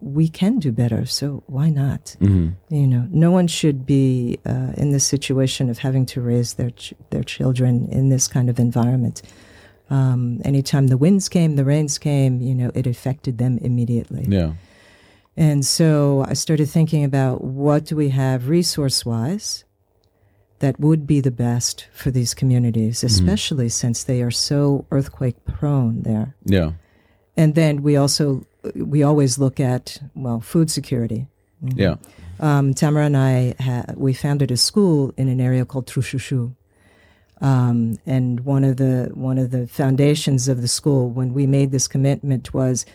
we 0.00 0.28
can 0.28 0.58
do 0.58 0.70
better. 0.70 1.06
So 1.06 1.42
why 1.46 1.70
not? 1.70 2.16
hmm 2.18 2.48
You 2.68 2.86
know, 2.86 3.08
no 3.10 3.30
one 3.30 3.46
should 3.46 3.86
be 3.86 4.38
uh, 4.44 4.72
in 4.76 4.92
this 4.92 5.04
situation 5.04 5.70
of 5.70 5.78
having 5.78 6.06
to 6.06 6.20
raise 6.20 6.54
their 6.54 6.70
ch- 6.70 6.94
their 7.10 7.24
children 7.24 7.88
in 7.90 8.10
this 8.10 8.28
kind 8.28 8.50
of 8.50 8.58
environment. 8.58 9.22
Um, 9.88 10.40
anytime 10.44 10.88
the 10.88 10.96
winds 10.96 11.28
came, 11.28 11.56
the 11.56 11.64
rains 11.64 11.98
came, 11.98 12.40
you 12.40 12.54
know, 12.54 12.70
it 12.74 12.86
affected 12.86 13.38
them 13.38 13.58
immediately. 13.58 14.26
Yeah. 14.28 14.52
And 15.36 15.64
so 15.64 16.24
I 16.28 16.34
started 16.34 16.68
thinking 16.68 17.04
about 17.04 17.44
what 17.44 17.84
do 17.84 17.96
we 17.96 18.08
have 18.08 18.48
resource 18.48 19.04
wise 19.06 19.64
that 20.58 20.80
would 20.80 21.06
be 21.06 21.20
the 21.20 21.30
best 21.30 21.86
for 21.92 22.10
these 22.10 22.34
communities, 22.34 23.04
especially 23.04 23.68
since 23.68 24.02
they 24.04 24.22
are 24.22 24.30
so 24.30 24.86
earthquake 24.90 25.44
prone 25.44 26.02
there. 26.02 26.34
Yeah. 26.44 26.72
And 27.36 27.54
then 27.54 27.82
we 27.82 27.96
also 27.96 28.44
we 28.74 29.02
always 29.02 29.38
look 29.38 29.60
at 29.60 29.98
well 30.14 30.40
food 30.40 30.70
security. 30.70 31.26
Yeah. 31.62 31.96
Um, 32.38 32.74
Tamara 32.74 33.06
and 33.06 33.16
I 33.16 33.54
ha- 33.60 33.94
we 33.96 34.12
founded 34.12 34.50
a 34.50 34.56
school 34.56 35.12
in 35.16 35.28
an 35.28 35.40
area 35.40 35.64
called 35.64 35.86
Trushushu. 35.86 36.54
Um, 37.40 37.98
and 38.06 38.40
one 38.40 38.64
of 38.64 38.78
the 38.78 39.10
one 39.14 39.38
of 39.38 39.50
the 39.50 39.66
foundations 39.66 40.48
of 40.48 40.62
the 40.62 40.68
school 40.68 41.10
when 41.10 41.34
we 41.34 41.46
made 41.46 41.70
this 41.70 41.86
commitment 41.86 42.54
was 42.54 42.86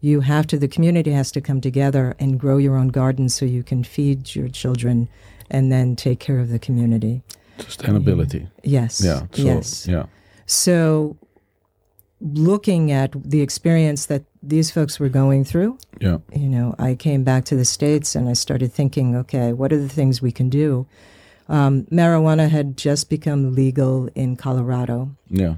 you 0.00 0.20
have 0.20 0.46
to 0.48 0.58
the 0.58 0.68
community 0.68 1.10
has 1.10 1.30
to 1.32 1.40
come 1.40 1.60
together 1.60 2.14
and 2.18 2.40
grow 2.40 2.56
your 2.56 2.76
own 2.76 2.88
garden 2.88 3.28
so 3.28 3.44
you 3.44 3.62
can 3.62 3.84
feed 3.84 4.34
your 4.34 4.48
children 4.48 5.08
and 5.50 5.70
then 5.70 5.96
take 5.96 6.18
care 6.18 6.38
of 6.38 6.48
the 6.48 6.58
community. 6.58 7.22
Sustainability. 7.58 8.48
Yes. 8.62 9.02
Yeah. 9.04 9.26
So, 9.32 9.42
yes. 9.42 9.86
Yeah. 9.86 10.06
So 10.46 11.16
looking 12.20 12.90
at 12.92 13.12
the 13.24 13.40
experience 13.40 14.06
that 14.06 14.24
these 14.42 14.70
folks 14.70 15.00
were 15.00 15.08
going 15.08 15.44
through, 15.44 15.78
Yeah. 16.00 16.18
you 16.34 16.48
know, 16.48 16.74
I 16.78 16.94
came 16.94 17.24
back 17.24 17.44
to 17.46 17.56
the 17.56 17.64
States 17.64 18.14
and 18.14 18.28
I 18.28 18.34
started 18.34 18.72
thinking, 18.72 19.16
okay, 19.16 19.52
what 19.52 19.72
are 19.72 19.80
the 19.80 19.88
things 19.88 20.20
we 20.20 20.32
can 20.32 20.48
do? 20.50 20.86
Um, 21.48 21.84
marijuana 21.90 22.48
had 22.48 22.76
just 22.76 23.08
become 23.10 23.54
legal 23.54 24.08
in 24.14 24.36
Colorado, 24.36 25.10
Yeah. 25.28 25.54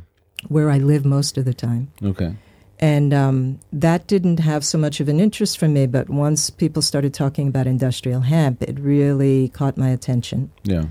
where 0.48 0.70
I 0.70 0.78
live 0.78 1.04
most 1.04 1.36
of 1.36 1.44
the 1.44 1.54
time. 1.54 1.88
Okay. 2.02 2.34
And 2.78 3.12
um, 3.14 3.58
that 3.72 4.06
didn't 4.08 4.40
have 4.40 4.64
so 4.64 4.78
much 4.78 4.98
of 5.00 5.08
an 5.08 5.20
interest 5.20 5.58
for 5.58 5.68
me, 5.68 5.86
but 5.86 6.08
once 6.10 6.50
people 6.50 6.82
started 6.82 7.14
talking 7.14 7.46
about 7.46 7.66
industrial 7.66 8.22
hemp, 8.22 8.62
it 8.62 8.78
really 8.80 9.48
caught 9.50 9.76
my 9.76 9.90
attention. 9.90 10.50
Yeah. 10.64 10.86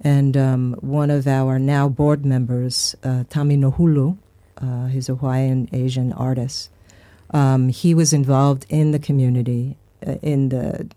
And 0.00 0.36
um, 0.36 0.76
one 0.80 1.10
of 1.10 1.26
our 1.26 1.58
now 1.58 1.88
board 1.88 2.24
members, 2.24 2.94
uh, 3.02 3.24
Tami 3.30 3.58
Nohulu, 3.58 4.18
uh, 4.62 4.86
he's 4.86 5.08
a 5.08 5.14
Hawaiian 5.14 5.68
Asian 5.72 6.12
artist. 6.12 6.70
Um, 7.30 7.68
he 7.68 7.94
was 7.94 8.12
involved 8.12 8.66
in 8.68 8.92
the 8.92 8.98
community, 8.98 9.76
uh, 10.06 10.16
in 10.22 10.50
the 10.50 10.88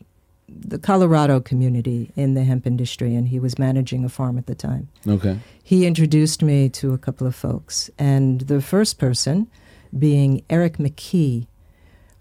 the 0.48 0.78
Colorado 0.78 1.40
community 1.40 2.12
in 2.16 2.34
the 2.36 2.44
hemp 2.44 2.68
industry, 2.68 3.16
and 3.16 3.28
he 3.28 3.40
was 3.40 3.58
managing 3.58 4.06
a 4.06 4.10
farm 4.10 4.38
at 4.38 4.46
the 4.46 4.56
time. 4.56 4.88
Okay. 5.08 5.40
He 5.64 5.86
introduced 5.86 6.42
me 6.44 6.70
to 6.70 6.94
a 6.94 6.98
couple 6.98 7.28
of 7.28 7.36
folks, 7.36 7.90
and 7.98 8.42
the 8.42 8.62
first 8.62 8.98
person 9.00 9.48
being 9.98 10.44
Eric 10.50 10.78
McKee. 10.78 11.48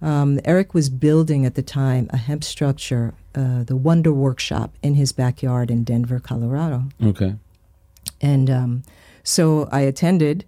Um, 0.02 0.38
Eric 0.44 0.74
was 0.74 0.90
building 0.90 1.46
at 1.46 1.54
the 1.54 1.62
time 1.62 2.08
a 2.10 2.16
hemp 2.16 2.44
structure, 2.44 3.14
uh, 3.34 3.64
the 3.64 3.76
Wonder 3.76 4.12
Workshop, 4.12 4.74
in 4.82 4.94
his 4.94 5.12
backyard 5.12 5.70
in 5.70 5.82
Denver, 5.82 6.20
Colorado. 6.20 6.84
Okay. 7.02 7.36
And 8.20 8.50
um, 8.50 8.82
so 9.22 9.68
I 9.72 9.80
attended, 9.80 10.44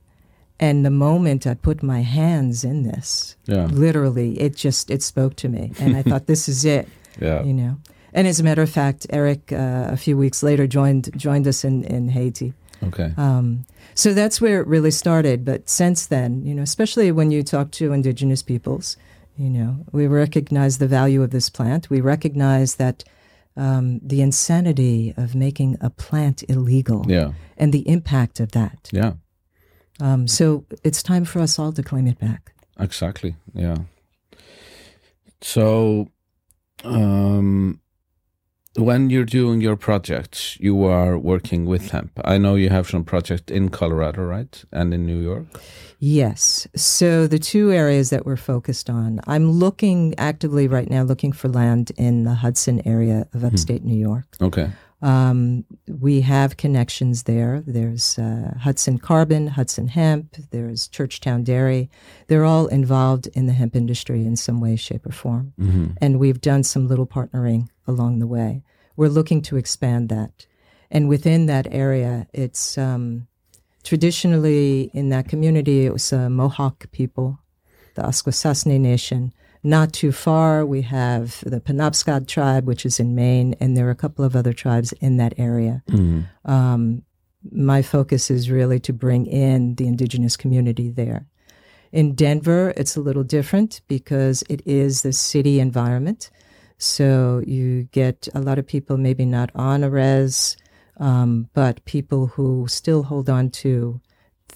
and 0.59 0.85
the 0.85 0.91
moment 0.91 1.47
I 1.47 1.55
put 1.55 1.83
my 1.83 2.01
hands 2.03 2.65
in 2.65 2.83
this, 2.83 3.37
Yeah. 3.47 3.67
literally, 3.67 4.41
it 4.41 4.57
just 4.57 4.91
it 4.91 5.03
spoke 5.03 5.37
to 5.37 5.49
me, 5.49 5.73
and 5.81 5.97
I 5.97 6.03
thought, 6.03 6.27
this 6.27 6.49
is 6.49 6.65
it, 6.65 6.89
Yeah. 7.21 7.43
you 7.45 7.53
know. 7.55 7.77
And 8.13 8.27
as 8.27 8.41
a 8.41 8.45
matter 8.45 8.63
of 8.63 8.71
fact, 8.71 9.07
Eric, 9.11 9.53
uh, 9.53 9.89
a 9.93 9.97
few 9.97 10.17
weeks 10.17 10.43
later, 10.43 10.67
joined 10.67 11.11
joined 11.17 11.47
us 11.47 11.65
in 11.65 11.85
in 11.85 12.09
Haiti. 12.09 12.53
Okay. 12.83 13.13
Um, 13.17 13.65
so 13.95 14.13
that's 14.15 14.41
where 14.41 14.61
it 14.61 14.67
really 14.67 14.91
started. 14.91 15.45
But 15.45 15.69
since 15.69 16.07
then, 16.07 16.45
you 16.47 16.55
know, 16.55 16.63
especially 16.63 17.11
when 17.13 17.31
you 17.31 17.43
talk 17.43 17.71
to 17.73 17.93
indigenous 17.93 18.43
peoples, 18.43 18.97
you 19.39 19.49
know, 19.51 19.85
we 19.93 20.07
recognize 20.07 20.77
the 20.79 20.87
value 20.89 21.23
of 21.23 21.31
this 21.31 21.49
plant. 21.51 21.89
We 21.91 22.01
recognize 22.03 22.77
that 22.77 23.05
um, 23.57 24.01
the 24.03 24.21
insanity 24.21 25.15
of 25.17 25.35
making 25.35 25.79
a 25.81 25.89
plant 25.89 26.43
illegal 26.49 27.05
Yeah. 27.09 27.33
and 27.57 27.73
the 27.73 27.89
impact 27.89 28.41
of 28.41 28.51
that. 28.53 28.91
Yeah. 28.93 29.13
Um, 30.01 30.27
so 30.27 30.65
it's 30.85 31.03
time 31.03 31.25
for 31.25 31.41
us 31.41 31.59
all 31.59 31.73
to 31.73 31.83
claim 31.83 32.07
it 32.07 32.19
back. 32.19 32.55
Exactly. 32.79 33.37
Yeah. 33.55 33.77
So, 35.41 36.11
um, 36.85 37.81
when 38.77 39.11
you're 39.11 39.25
doing 39.25 39.61
your 39.61 39.77
projects, 39.77 40.59
you 40.61 40.85
are 40.85 41.17
working 41.17 41.67
with 41.67 41.91
hemp. 41.91 42.13
I 42.25 42.39
know 42.39 42.57
you 42.57 42.69
have 42.69 42.89
some 42.89 43.05
projects 43.05 43.51
in 43.51 43.71
Colorado, 43.71 44.23
right, 44.23 44.65
and 44.73 44.93
in 44.93 45.07
New 45.07 45.21
York. 45.21 45.47
Yes. 45.99 46.67
So 46.77 47.27
the 47.27 47.39
two 47.39 47.73
areas 47.73 48.11
that 48.11 48.27
we're 48.27 48.37
focused 48.37 48.91
on, 48.91 49.21
I'm 49.27 49.51
looking 49.51 50.15
actively 50.19 50.69
right 50.69 50.91
now, 50.91 51.03
looking 51.03 51.33
for 51.33 51.49
land 51.49 51.93
in 51.97 52.25
the 52.25 52.35
Hudson 52.35 52.87
area 52.87 53.27
of 53.33 53.45
upstate 53.45 53.83
New 53.83 53.97
York. 53.97 54.27
Okay. 54.43 54.71
Um, 55.03 55.65
we 55.87 56.23
have 56.23 56.57
connections 56.57 57.25
there. 57.25 57.63
There's 57.67 58.19
uh, 58.19 58.55
Hudson 58.61 58.99
Carbon, 58.99 59.49
Hudson 59.49 59.89
Hemp, 59.89 60.37
there's 60.51 60.89
Churchtown 60.89 61.45
Dairy. 61.45 61.91
They're 62.29 62.45
all 62.45 62.67
involved 62.67 63.27
in 63.35 63.47
the 63.47 63.53
hemp 63.53 63.77
industry 63.77 64.25
in 64.25 64.37
some 64.37 64.61
way, 64.61 64.77
shape, 64.77 65.07
or 65.07 65.13
form. 65.13 65.53
hmm 65.59 65.89
And 66.01 66.19
we've 66.19 66.41
done 66.41 66.63
some 66.63 66.89
little 66.89 67.07
partnering 67.07 67.69
along 67.87 68.19
the 68.21 68.27
way. 68.27 68.63
We're 68.97 69.09
looking 69.09 69.43
to 69.43 69.57
expand 69.57 70.09
that. 70.09 70.47
And 70.91 71.09
within 71.09 71.47
that 71.47 71.67
area, 71.71 72.27
it's 72.33 72.79
um, 72.79 73.27
traditionally 73.85 74.91
in 74.95 75.11
that 75.11 75.29
community, 75.29 75.85
it 75.85 75.93
was 75.93 76.13
uh, 76.13 76.31
Mohawk 76.31 76.91
people, 76.93 77.39
the 77.95 78.03
Akwesasne 78.03 78.81
Nation. 78.81 79.33
Not 79.67 79.93
too 79.93 80.13
far, 80.13 80.65
we 80.65 80.83
have 80.83 81.43
the 81.45 81.61
Penobscot 81.61 82.29
tribe, 82.29 82.69
which 82.69 82.87
is 82.87 83.01
in 83.01 83.17
Maine, 83.17 83.57
and 83.59 83.77
there 83.77 83.89
are 83.89 83.97
a 83.99 84.03
couple 84.05 84.25
of 84.25 84.37
other 84.37 84.53
tribes 84.53 84.93
in 85.01 85.17
that 85.17 85.35
area. 85.37 85.83
hmm 85.91 86.21
Um, 86.45 87.03
my 87.51 87.83
focus 87.83 88.31
is 88.31 88.49
really 88.49 88.81
to 88.81 88.93
bring 88.93 89.27
in 89.27 89.75
the 89.75 89.87
indigenous 89.87 90.37
community 90.37 90.91
there. 90.91 91.27
In 91.91 92.15
Denver, 92.15 92.73
it's 92.77 92.97
a 92.97 93.01
little 93.01 93.25
different 93.25 93.81
because 93.89 94.45
it 94.49 94.61
is 94.67 95.03
the 95.03 95.13
city 95.13 95.59
environment. 95.59 96.31
So 96.79 97.43
you 97.47 97.89
get 97.91 98.29
a 98.35 98.41
lot 98.41 98.59
of 98.59 98.67
people, 98.67 98.97
maybe 98.99 99.25
not 99.25 99.51
on 99.55 99.83
a 99.83 99.91
res, 99.91 100.57
um, 100.99 101.49
but 101.55 101.85
people 101.85 102.29
who 102.29 102.67
still 102.69 103.03
hold 103.03 103.29
on 103.29 103.51
to 103.63 104.01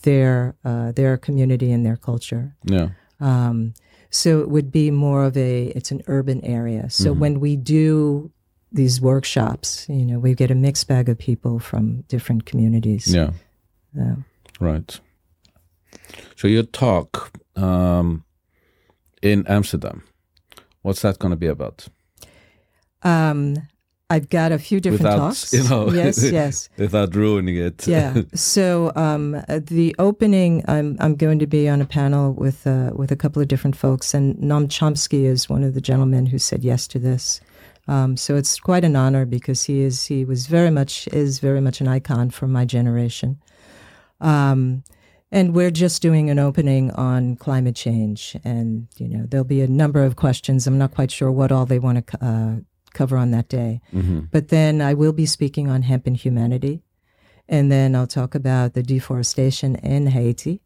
their 0.03 0.55
uh, 0.65 0.93
their 0.93 1.17
community 1.17 1.73
and 1.73 1.85
their 1.85 1.97
culture. 1.97 2.55
Yeah. 2.65 2.91
Um, 3.21 3.75
so 4.11 4.41
it 4.41 4.49
would 4.51 4.71
be 4.71 4.91
more 4.91 5.25
of 5.25 5.37
a 5.37 5.67
it's 5.77 5.91
an 5.91 6.03
urban 6.07 6.45
area. 6.45 6.91
So 6.91 7.13
when 7.13 7.41
we 7.41 7.57
do 7.57 8.31
these 8.73 9.01
workshops, 9.01 9.87
you 9.89 10.05
know, 10.05 10.19
we 10.19 10.35
get 10.35 10.51
a 10.51 10.55
mixed 10.55 10.87
bag 10.89 11.09
of 11.09 11.19
people 11.19 11.59
from 11.59 12.03
different 12.03 12.45
communities. 12.47 13.13
Yeah. 13.15 13.31
Uh, 13.99 14.17
Right. 14.61 15.01
So 16.37 16.47
your 16.49 16.65
talk 16.65 17.33
um, 17.57 18.25
in 19.23 19.47
Amsterdam, 19.47 20.03
what's 20.83 21.01
that 21.01 21.19
going 21.19 21.31
to 21.31 21.37
be 21.37 21.47
about? 21.47 21.89
um, 23.03 23.57
I've 24.11 24.29
got 24.29 24.51
a 24.51 24.59
few 24.59 24.81
different 24.81 25.05
Without, 25.05 25.19
talks. 25.19 25.53
you 25.53 25.63
know, 25.63 25.91
yes, 25.93 26.23
yes. 26.33 26.69
Without 26.77 27.15
ruining 27.15 27.57
it. 27.57 27.87
yeah. 27.87 28.23
So 28.35 28.93
um, 28.97 29.41
the 29.49 29.95
opening, 30.01 30.65
I'm 30.67 30.97
I'm 31.01 31.15
going 31.15 31.39
to 31.39 31.47
be 31.47 31.69
on 31.69 31.81
a 31.81 31.87
panel 31.87 32.33
with 32.33 32.67
uh, 32.67 32.91
with 32.93 33.13
a 33.13 33.17
couple 33.17 33.41
of 33.41 33.47
different 33.49 33.77
folks, 33.77 34.13
and 34.13 34.37
Noam 34.37 34.67
Chomsky 34.67 35.25
is 35.25 35.49
one 35.49 35.63
of 35.63 35.75
the 35.75 35.81
gentlemen 35.81 36.27
who 36.27 36.39
said 36.39 36.65
yes 36.65 36.89
to 36.89 36.99
this. 36.99 37.41
Um, 37.87 38.17
so 38.17 38.37
it's 38.37 38.59
quite 38.59 38.85
an 38.85 38.97
honor 38.97 39.25
because 39.25 39.65
he 39.65 39.81
is 39.83 40.05
he 40.05 40.25
was 40.25 40.47
very 40.49 40.71
much 40.71 41.09
is 41.09 41.39
very 41.39 41.61
much 41.61 41.81
an 41.81 41.89
icon 41.89 42.31
for 42.31 42.49
my 42.49 42.65
generation. 42.65 43.41
Um, 44.21 44.83
and 45.33 45.55
we're 45.55 45.71
just 45.71 46.03
doing 46.03 46.29
an 46.31 46.41
opening 46.41 46.91
on 46.93 47.37
climate 47.37 47.77
change, 47.77 48.37
and 48.45 48.89
you 48.97 49.09
know 49.09 49.25
there'll 49.29 49.45
be 49.45 49.63
a 49.63 49.69
number 49.69 50.03
of 50.03 50.17
questions. 50.17 50.67
I'm 50.67 50.79
not 50.79 50.95
quite 50.95 51.13
sure 51.13 51.31
what 51.31 51.53
all 51.53 51.67
they 51.67 51.79
want 51.79 52.07
to 52.07 52.25
uh, 52.25 52.57
cover 52.95 53.17
on 53.17 53.31
that 53.31 53.49
day. 53.49 53.81
hmm 53.93 54.21
But 54.31 54.49
then 54.49 54.81
I 54.81 54.95
will 54.95 55.13
be 55.13 55.27
speaking 55.27 55.69
on 55.71 55.83
hemp 55.83 56.07
and 56.07 56.17
humanity. 56.17 56.83
And 57.49 57.71
then 57.71 57.95
I'll 57.95 58.07
talk 58.07 58.35
about 58.35 58.73
the 58.75 58.83
deforestation 58.83 59.75
in 59.77 60.07
Haiti. 60.07 60.61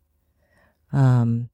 Um, 0.93 1.49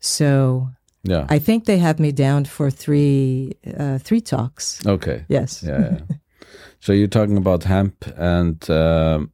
so 0.00 0.68
Yeah. 1.02 1.26
I 1.36 1.38
think 1.40 1.64
they 1.64 1.78
have 1.78 1.98
me 1.98 2.12
down 2.12 2.44
for 2.44 2.70
three 2.70 3.52
uh, 3.78 3.98
three 3.98 4.20
talks. 4.20 4.80
okay. 4.86 5.24
Yes. 5.28 5.62
Yeah. 5.62 5.80
yeah. 5.90 5.98
so 6.80 6.92
you're 6.92 7.08
talking 7.08 7.36
about 7.38 7.64
hemp 7.64 8.04
and 8.16 8.68
um, 8.70 9.30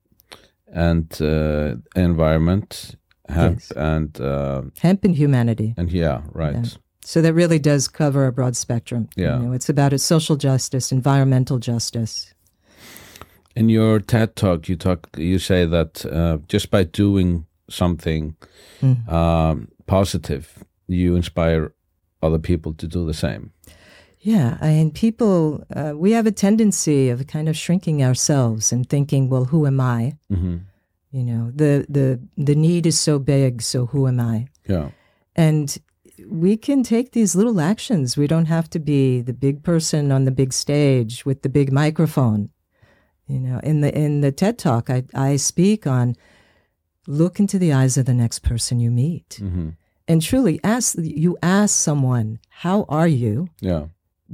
and 0.74 1.20
uh, 1.20 1.74
environment, 1.96 2.96
hemp 3.28 3.58
Yes. 3.60 3.72
and 3.76 4.20
uh, 4.20 4.62
Hemp 4.80 5.04
and 5.04 5.14
humanity. 5.16 5.74
and 5.76 5.90
yeah, 5.92 6.20
right. 6.34 6.54
Yeah. 6.54 6.81
So 7.04 7.20
that 7.20 7.34
really 7.34 7.58
does 7.58 7.88
cover 7.88 8.26
a 8.26 8.32
broad 8.32 8.56
spectrum. 8.56 9.08
Yeah. 9.16 9.38
You 9.38 9.46
know, 9.46 9.52
it's 9.52 9.68
about 9.68 9.92
it, 9.92 9.98
social 9.98 10.36
justice, 10.36 10.92
environmental 10.92 11.58
justice. 11.58 12.32
In 13.54 13.68
your 13.68 14.00
TED 14.00 14.36
talk, 14.36 14.68
you 14.68 14.76
talk, 14.76 15.08
you 15.16 15.38
say 15.38 15.66
that 15.66 16.06
uh, 16.06 16.38
just 16.48 16.70
by 16.70 16.84
doing 16.84 17.44
something 17.68 18.36
um, 19.08 19.68
positive, 19.86 20.64
you 20.86 21.16
inspire 21.16 21.74
other 22.22 22.38
people 22.38 22.72
to 22.74 22.86
do 22.86 23.06
the 23.06 23.14
same. 23.14 23.52
Yeah, 24.20 24.56
I 24.60 24.68
mean, 24.68 24.92
people, 24.92 25.64
uh, 25.74 25.94
we 25.96 26.12
have 26.12 26.26
a 26.26 26.32
tendency 26.32 27.10
of 27.10 27.26
kind 27.26 27.48
of 27.48 27.56
shrinking 27.56 28.02
ourselves 28.04 28.72
and 28.72 28.88
thinking, 28.88 29.28
well, 29.28 29.46
who 29.46 29.66
am 29.66 29.80
I? 29.80 30.16
hmm 30.28 30.58
You 31.10 31.24
know, 31.24 31.50
the, 31.54 31.84
the, 31.88 32.20
the 32.36 32.54
need 32.54 32.86
is 32.86 32.98
so 32.98 33.18
big, 33.18 33.60
so 33.60 33.86
who 33.86 34.06
am 34.06 34.20
I? 34.20 34.46
Yeah. 34.68 34.90
And 35.34 35.76
we 36.28 36.56
can 36.56 36.82
take 36.82 37.12
these 37.12 37.34
little 37.34 37.60
actions. 37.60 38.16
We 38.16 38.26
don't 38.26 38.46
have 38.46 38.68
to 38.70 38.78
be 38.78 39.20
the 39.22 39.32
big 39.32 39.62
person 39.62 40.12
on 40.12 40.24
the 40.24 40.30
big 40.30 40.52
stage 40.52 41.24
with 41.24 41.42
the 41.42 41.48
big 41.48 41.72
microphone. 41.72 42.50
You 43.26 43.38
know, 43.40 43.60
in 43.62 43.80
the 43.80 43.96
in 43.96 44.20
the 44.20 44.32
TED 44.32 44.58
Talk, 44.58 44.90
I, 44.90 45.04
I 45.14 45.36
speak 45.36 45.86
on 45.86 46.16
look 47.06 47.40
into 47.40 47.58
the 47.58 47.72
eyes 47.72 47.96
of 47.96 48.06
the 48.06 48.14
next 48.14 48.40
person 48.40 48.80
you 48.80 48.90
meet, 48.90 49.36
hmm 49.40 49.70
and 50.08 50.20
truly 50.20 50.58
ask 50.64 50.96
you 50.98 51.38
ask 51.42 51.74
someone, 51.76 52.38
"How 52.48 52.84
are 52.88 53.06
you?" 53.08 53.48
Yeah. 53.60 53.86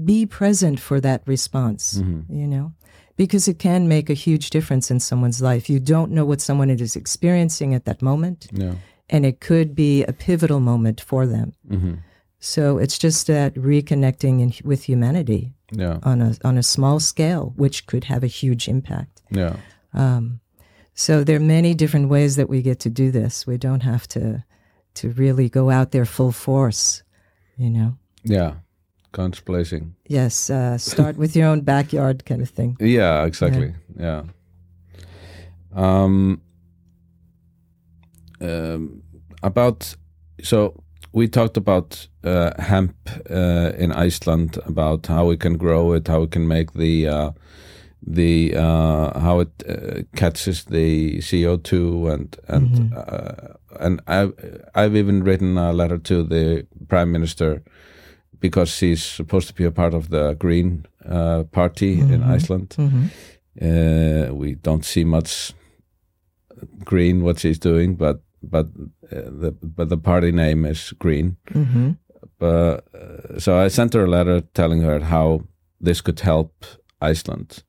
Be 0.04 0.24
present 0.26 0.80
for 0.80 1.00
that 1.00 1.22
response. 1.26 1.98
Mhm. 1.98 2.24
You 2.30 2.46
know, 2.46 2.72
because 3.16 3.46
it 3.48 3.58
can 3.58 3.86
make 3.86 4.08
a 4.08 4.14
huge 4.14 4.48
difference 4.50 4.90
in 4.90 4.98
someone's 5.00 5.42
life. 5.42 5.68
You 5.68 5.78
don't 5.80 6.10
know 6.12 6.24
what 6.24 6.40
someone 6.40 6.70
is 6.70 6.96
experiencing 6.96 7.74
at 7.74 7.84
that 7.84 8.00
moment, 8.00 8.48
Yeah. 8.52 8.74
And 9.10 9.24
it 9.24 9.40
could 9.40 9.74
be 9.74 10.04
a 10.04 10.12
pivotal 10.12 10.60
moment 10.60 11.00
for 11.00 11.26
them. 11.26 11.52
hmm 11.68 11.94
So 12.40 12.78
it's 12.78 12.98
just 12.98 13.26
that 13.26 13.54
reconnecting 13.54 14.40
in, 14.40 14.52
with 14.64 14.84
humanity 14.88 15.52
Yeah. 15.72 15.98
on 16.02 16.22
a 16.22 16.32
on 16.44 16.58
a 16.58 16.62
small 16.62 17.00
scale, 17.00 17.52
which 17.56 17.86
could 17.86 18.04
have 18.04 18.24
a 18.24 18.28
huge 18.42 18.68
impact. 18.68 19.22
Yeah. 19.30 19.56
Um, 19.92 20.40
so 20.94 21.24
there 21.24 21.36
are 21.36 21.40
many 21.58 21.74
different 21.74 22.08
ways 22.10 22.34
that 22.36 22.48
we 22.48 22.62
get 22.62 22.78
to 22.80 22.90
do 22.90 23.10
this. 23.10 23.46
We 23.46 23.56
don't 23.58 23.82
have 23.82 24.06
to 24.08 24.44
to 24.94 25.08
really 25.18 25.48
go 25.48 25.70
out 25.70 25.90
there 25.90 26.06
full 26.06 26.32
force, 26.32 27.02
you 27.56 27.70
know. 27.70 27.92
Yeah. 28.24 28.52
Contemplating. 29.12 29.94
Yes, 30.08 30.50
uh, 30.50 30.76
start 30.78 31.16
with 31.16 31.34
your 31.36 31.48
own 31.48 31.60
backyard 31.64 32.24
kind 32.24 32.42
of 32.42 32.50
thing. 32.50 32.76
Yeah, 32.80 33.26
exactly. 33.26 33.72
Yeah. 34.00 34.22
Um, 35.72 36.40
um, 38.40 39.02
about 39.42 39.96
so 40.42 40.82
we 41.12 41.28
talked 41.28 41.56
about 41.56 42.08
uh, 42.24 42.50
hemp 42.60 42.94
uh, 43.30 43.72
in 43.78 43.92
Iceland 43.92 44.58
about 44.66 45.06
how 45.06 45.26
we 45.26 45.36
can 45.36 45.56
grow 45.56 45.92
it, 45.92 46.08
how 46.08 46.20
we 46.20 46.26
can 46.26 46.46
make 46.46 46.72
the 46.74 47.08
uh, 47.08 47.30
the 48.06 48.54
uh, 48.54 49.18
how 49.18 49.40
it 49.40 49.48
uh, 49.68 50.02
catches 50.16 50.64
the 50.64 51.20
CO 51.22 51.56
two 51.56 52.08
and 52.08 52.36
and 52.48 52.92
uh, 52.94 53.54
and 53.80 54.00
I've 54.06 54.32
I've 54.74 54.96
even 54.96 55.24
written 55.24 55.58
a 55.58 55.72
letter 55.72 55.98
to 55.98 56.22
the 56.22 56.66
prime 56.88 57.10
minister 57.12 57.62
because 58.40 58.70
she's 58.70 59.02
supposed 59.02 59.48
to 59.48 59.54
be 59.54 59.64
a 59.64 59.70
part 59.72 59.94
of 59.94 60.10
the 60.10 60.34
Green 60.34 60.86
uh, 61.04 61.44
Party 61.44 61.98
in 62.00 62.22
Iceland. 62.22 62.76
Uh, 63.60 64.32
we 64.32 64.54
don't 64.54 64.84
see 64.84 65.04
much 65.04 65.52
green 66.84 67.22
what 67.24 67.38
she's 67.40 67.58
doing, 67.58 67.96
but 67.96 68.20
but 68.42 68.66
uh, 69.12 69.30
the 69.42 69.56
but 69.62 69.88
the 69.88 69.96
party 69.96 70.32
name 70.32 70.64
is 70.64 70.92
Green. 70.98 71.36
hmm 71.52 71.92
But 72.38 72.84
uh, 72.94 73.38
so 73.38 73.58
I 73.64 73.68
sent 73.68 73.94
her 73.94 74.04
a 74.04 74.10
letter 74.10 74.42
telling 74.54 74.82
her 74.82 75.00
how 75.00 75.42
this 75.80 76.00
could 76.00 76.20
help 76.20 76.64
Iceland 77.00 77.62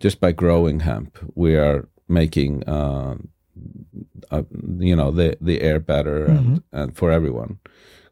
just 0.00 0.20
by 0.20 0.32
growing 0.32 0.80
hemp. 0.80 1.18
We 1.34 1.56
are 1.56 1.88
making 2.08 2.68
uh, 2.68 3.16
uh, 4.30 4.42
you 4.78 4.96
know 4.96 5.10
the 5.10 5.36
the 5.40 5.60
air 5.60 5.80
better 5.80 6.26
and, 6.26 6.62
and 6.72 6.96
for 6.96 7.10
everyone. 7.10 7.58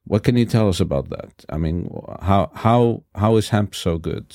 What 0.08 0.22
can 0.22 0.36
you 0.36 0.46
tell 0.46 0.68
us 0.68 0.80
about 0.80 1.08
that? 1.10 1.44
I 1.48 1.58
mean, 1.58 1.90
how 2.22 2.50
how 2.54 3.02
how 3.14 3.36
is 3.36 3.48
hemp 3.50 3.74
so 3.74 3.98
good? 3.98 4.26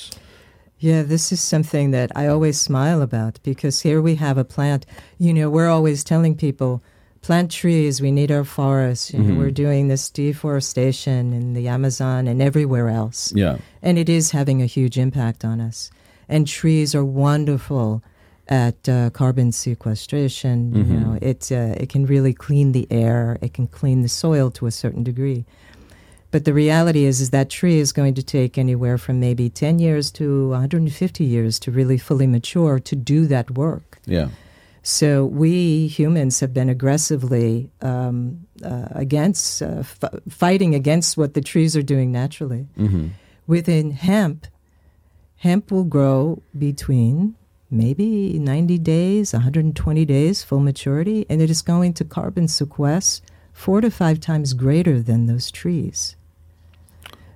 Yeah, 0.80 1.04
this 1.04 1.32
is 1.32 1.40
something 1.42 1.92
that 1.92 2.12
I 2.16 2.28
always 2.28 2.60
smile 2.60 3.02
about 3.02 3.40
because 3.44 3.82
here 3.82 4.02
we 4.02 4.16
have 4.16 4.40
a 4.40 4.44
plant. 4.44 4.86
You 5.20 5.34
know, 5.34 5.50
we're 5.50 5.70
always 5.70 6.04
telling 6.04 6.36
people 6.36 6.82
plant 7.22 7.52
trees, 7.52 8.02
we 8.02 8.12
need 8.12 8.32
our 8.32 8.44
forests. 8.44 9.14
You 9.14 9.20
know, 9.20 9.40
we're 9.40 9.52
doing 9.52 9.88
this 9.88 10.10
deforestation 10.10 11.34
in 11.34 11.54
the 11.54 11.68
Amazon 11.68 12.28
and 12.28 12.42
everywhere 12.42 12.90
else. 12.90 13.32
Yeah, 13.36 13.58
And 13.82 13.98
it 13.98 14.10
is 14.10 14.32
having 14.32 14.62
a 14.62 14.66
huge 14.66 14.98
impact 14.98 15.46
on 15.46 15.62
us. 15.62 15.92
And 16.28 16.48
trees 16.48 16.96
are 16.96 17.06
wonderful 17.06 18.04
at 18.48 18.90
uh, 18.90 19.12
carbon 19.12 19.52
sequestration. 19.52 20.74
You 20.76 21.00
know, 21.00 21.20
it, 21.22 21.52
uh, 21.52 21.76
it 21.78 21.90
can 21.90 22.06
really 22.06 22.34
clean 22.34 22.72
the 22.72 22.88
air, 22.90 23.38
it 23.42 23.54
can 23.54 23.68
clean 23.68 24.02
the 24.02 24.10
soil 24.10 24.50
to 24.52 24.66
a 24.66 24.72
certain 24.72 25.04
degree. 25.04 25.46
But 26.32 26.46
the 26.46 26.54
reality 26.54 27.04
is, 27.04 27.20
is 27.20 27.32
that 27.32 27.50
tree 27.50 27.80
is 27.80 27.92
going 27.92 28.14
to 28.14 28.24
take 28.24 28.58
anywhere 28.58 28.98
from 28.98 29.20
maybe 29.20 29.50
10 29.50 29.80
years 29.80 30.10
to 30.12 30.50
150 30.50 31.24
years 31.26 31.60
to 31.60 31.72
really 31.72 31.98
fully 31.98 32.26
mature 32.26 32.80
to 32.80 32.96
do 32.96 33.28
that 33.28 33.52
work. 33.52 34.00
yeah, 34.06 34.30
So 34.84 35.26
we 35.26 35.88
humans 35.88 36.40
have 36.40 36.54
been 36.54 36.70
aggressively 36.70 37.70
um, 37.82 38.48
uh, 38.64 38.88
against, 38.92 39.62
uh, 39.62 39.80
f- 39.80 40.04
fighting 40.30 40.74
against 40.74 41.18
what 41.18 41.34
the 41.34 41.42
trees 41.42 41.76
are 41.76 41.84
doing 41.84 42.12
naturally. 42.12 42.68
hmm 42.76 43.08
Within 43.48 43.92
hemp, 43.92 44.48
hemp 45.38 45.72
will 45.72 45.84
grow 45.84 46.42
between 46.58 47.36
maybe 47.70 48.40
90 48.40 48.78
days, 48.78 49.34
120 49.34 50.06
days, 50.06 50.44
full 50.44 50.60
maturity, 50.60 51.26
and 51.30 51.42
it 51.42 51.50
is 51.50 51.62
going 51.62 51.94
to 51.96 52.06
carbon 52.06 52.48
sequester 52.48 53.26
four 53.52 53.82
to 53.82 53.92
five 53.92 54.20
times 54.20 54.54
greater 54.54 55.02
than 55.02 55.26
those 55.26 55.52
trees. 55.52 56.16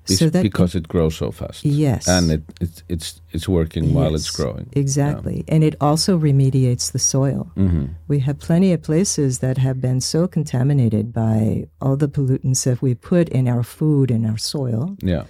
Be- 0.07 0.41
because 0.41 0.75
it 0.75 0.87
grows 0.87 1.15
so 1.17 1.31
fast. 1.31 1.63
Yes. 1.65 2.07
and 2.07 2.31
it, 2.31 2.43
it 2.61 2.83
it's 2.89 3.21
it's 3.31 3.47
working 3.47 3.93
while 3.93 4.15
it's 4.15 4.29
growing. 4.29 4.67
Exactly. 4.73 5.43
And 5.47 5.63
it 5.63 5.75
also 5.81 6.17
remediates 6.19 6.91
the 6.91 6.99
soil. 6.99 7.51
hmm 7.55 7.85
We 8.07 8.19
have 8.19 8.37
plenty 8.39 8.73
of 8.73 8.81
places 8.81 9.39
that 9.39 9.57
have 9.57 9.79
been 9.81 10.01
so 10.01 10.27
contaminated 10.27 11.11
by 11.13 11.67
all 11.81 11.97
the 11.97 12.07
pollutants 12.09 12.63
that 12.63 12.81
we 12.81 12.95
put 12.95 13.29
in 13.29 13.47
our 13.47 13.63
food 13.63 14.11
and 14.11 14.25
our 14.25 14.37
soil. 14.37 14.95
Yeah. 15.01 15.23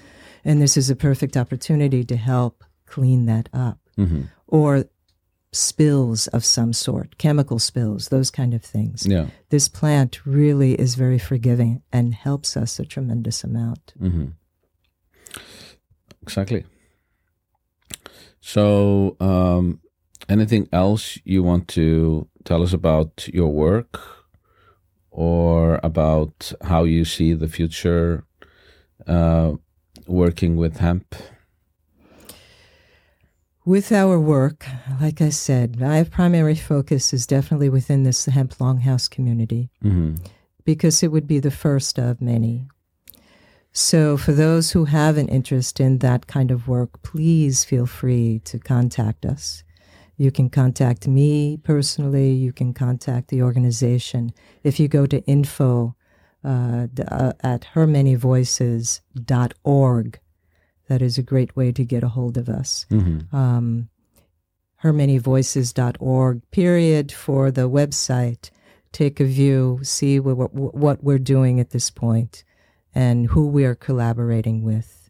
And 0.44 0.62
this 0.62 0.78
is 0.78 0.90
a 0.90 0.96
perfect 0.96 1.36
opportunity 1.38 2.04
to 2.06 2.16
help 2.16 2.64
clean 2.86 3.26
that 3.28 3.50
up. 3.54 3.78
hmm 3.96 4.22
Or 4.48 4.84
spills 5.52 6.28
of 6.28 6.44
some 6.44 6.74
sort, 6.74 7.18
chemical 7.18 7.60
spills, 7.60 8.10
those 8.10 8.30
kind 8.32 8.54
of 8.54 8.62
things. 8.62 9.06
Yeah. 9.08 9.28
This 9.50 9.68
plant 9.70 10.20
really 10.26 10.74
is 10.80 10.96
very 10.96 11.18
forgiving 11.20 11.82
and 11.94 12.14
helps 12.14 12.58
us 12.58 12.80
a 12.80 12.86
tremendous 12.86 13.44
amount. 13.44 13.94
hmm 13.98 14.26
Exactly. 16.26 16.66
So, 18.42 19.16
um, 19.20 19.80
anything 20.28 20.68
else 20.72 21.20
you 21.24 21.44
want 21.44 21.68
to 21.70 22.28
tell 22.44 22.64
us 22.64 22.74
about 22.74 23.28
your 23.32 23.50
work 23.50 24.00
or 25.12 25.80
about 25.84 26.52
how 26.64 26.84
you 26.84 27.06
see 27.06 27.34
the 27.34 27.48
future 27.48 28.26
uh, 29.08 29.54
working 30.08 30.58
with 30.58 30.78
hemp? 30.78 31.14
With 33.64 33.92
our 33.92 34.20
work, 34.20 34.66
like 35.00 35.22
I 35.22 35.30
said, 35.30 35.80
my 35.80 36.04
primary 36.04 36.56
focus 36.56 37.14
is 37.14 37.28
definitely 37.28 37.70
within 37.70 38.02
this 38.04 38.26
hemp 38.26 38.56
longhouse 38.56 39.10
community 39.10 39.70
hmm 39.82 40.16
because 40.66 41.04
it 41.04 41.12
would 41.12 41.28
be 41.28 41.40
the 41.40 41.52
first 41.52 42.00
of 42.00 42.20
many. 42.20 42.68
So, 43.78 44.16
for 44.16 44.32
those 44.32 44.72
who 44.72 44.86
have 44.86 45.18
an 45.18 45.28
interest 45.28 45.82
in 45.82 45.98
that 45.98 46.28
kind 46.28 46.50
of 46.50 46.70
work, 46.70 47.04
please 47.04 47.66
feel 47.66 47.86
free 47.86 48.40
to 48.46 48.58
contact 48.58 49.26
us. 49.26 49.66
You 50.16 50.32
can 50.32 50.50
contact 50.50 51.10
me 51.10 51.58
personally, 51.58 52.32
you 52.32 52.54
can 52.54 52.74
contact 52.74 53.28
the 53.28 53.42
organization. 53.42 54.32
If 54.64 54.80
you 54.80 54.88
go 54.88 55.06
to 55.08 55.22
info 55.26 55.94
uh, 56.42 56.88
uh, 57.06 57.34
at 57.42 57.68
hermanyvoices.org, 57.74 60.20
that 60.88 61.02
is 61.02 61.18
a 61.18 61.24
great 61.24 61.58
way 61.58 61.74
to 61.74 61.84
get 61.84 62.02
a 62.02 62.08
hold 62.08 62.38
of 62.38 62.48
us 62.48 62.86
hmm 62.90 63.20
um, 63.34 63.90
hermanyvoices.org, 64.84 66.42
period, 66.52 67.12
for 67.12 67.52
the 67.52 67.70
website. 67.70 68.52
Take 68.94 69.20
a 69.20 69.26
view, 69.26 69.82
see 69.84 70.22
what, 70.22 70.54
what, 70.54 70.74
what 70.74 71.04
we're 71.04 71.20
doing 71.20 71.60
at 71.60 71.72
this 71.72 71.90
point 71.90 72.46
and 72.96 73.28
who 73.28 73.48
we 73.48 73.66
are 73.66 73.76
collaborating 73.76 74.64
with. 74.64 75.10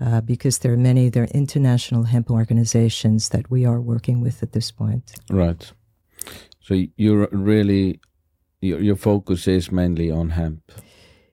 Uh, 0.00 0.20
because 0.20 0.58
there 0.58 0.72
are 0.72 0.76
many, 0.76 1.08
there 1.08 1.24
are 1.24 1.34
international 1.34 2.04
hemp 2.04 2.30
organizations 2.30 3.30
that 3.30 3.50
we 3.50 3.66
are 3.66 3.80
working 3.80 4.20
with 4.20 4.42
at 4.44 4.52
this 4.52 4.70
point. 4.70 5.12
Right. 5.28 5.72
So 6.60 6.84
you're 6.96 7.28
really 7.32 8.00
your 8.60 8.80
your 8.80 8.96
focus 8.96 9.48
is 9.48 9.72
mainly 9.72 10.10
on 10.10 10.30
hemp. 10.30 10.72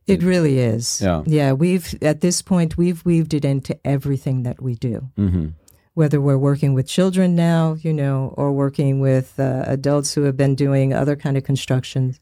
It 0.07 0.23
really 0.23 0.59
is. 0.59 1.01
Yeah. 1.01 1.23
Yeah. 1.25 1.53
We've, 1.53 1.95
at 2.01 2.21
this 2.21 2.41
point, 2.41 2.77
we've 2.77 3.03
weaved 3.05 3.33
it 3.33 3.43
into 3.43 3.75
everything 3.83 4.43
that 4.43 4.61
we 4.61 4.75
do. 4.75 5.09
hmm 5.15 5.47
whether 5.95 6.19
we're 6.19 6.37
working 6.37 6.73
with 6.73 6.85
children 6.85 7.35
now, 7.35 7.73
you 7.81 7.93
know, 7.93 8.33
or 8.37 8.51
working 8.51 8.99
with 8.99 9.39
uh, 9.39 9.63
adults 9.65 10.13
who 10.13 10.23
have 10.23 10.35
been 10.35 10.53
doing 10.53 10.93
other 10.93 11.15
kind 11.15 11.37
of 11.37 11.43
constructions. 11.45 12.19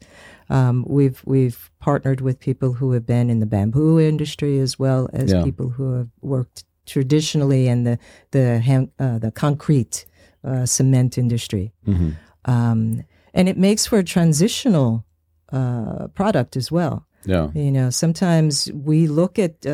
Um, 0.50 0.84
we've 0.86 1.22
we've 1.24 1.70
partnered 1.78 2.20
with 2.20 2.38
people 2.38 2.74
who 2.74 2.92
have 2.92 3.06
been 3.06 3.30
in 3.30 3.40
the 3.40 3.46
bamboo 3.46 3.98
industry 3.98 4.58
as 4.60 4.78
well 4.78 5.08
as 5.12 5.32
Yeah. 5.32 5.44
people 5.44 5.68
who 5.70 5.92
have 5.94 6.08
worked 6.20 6.64
traditionally 6.86 7.66
in 7.68 7.84
the 7.84 7.98
the 8.30 8.88
uh, 8.98 9.18
the 9.18 9.30
concrete 9.30 10.04
uh, 10.44 10.66
cement 10.66 11.16
industry, 11.18 11.72
hmm 11.84 12.10
um, 12.46 13.02
and 13.34 13.48
it 13.48 13.56
makes 13.56 13.86
for 13.86 13.98
a 13.98 14.04
transitional 14.04 15.04
uh, 15.52 16.08
product 16.14 16.56
as 16.56 16.70
well. 16.70 17.06
Yeah. 17.26 17.48
You 17.54 17.70
know, 17.70 17.90
sometimes 17.90 18.70
we 18.72 19.06
look 19.08 19.38
at 19.38 19.64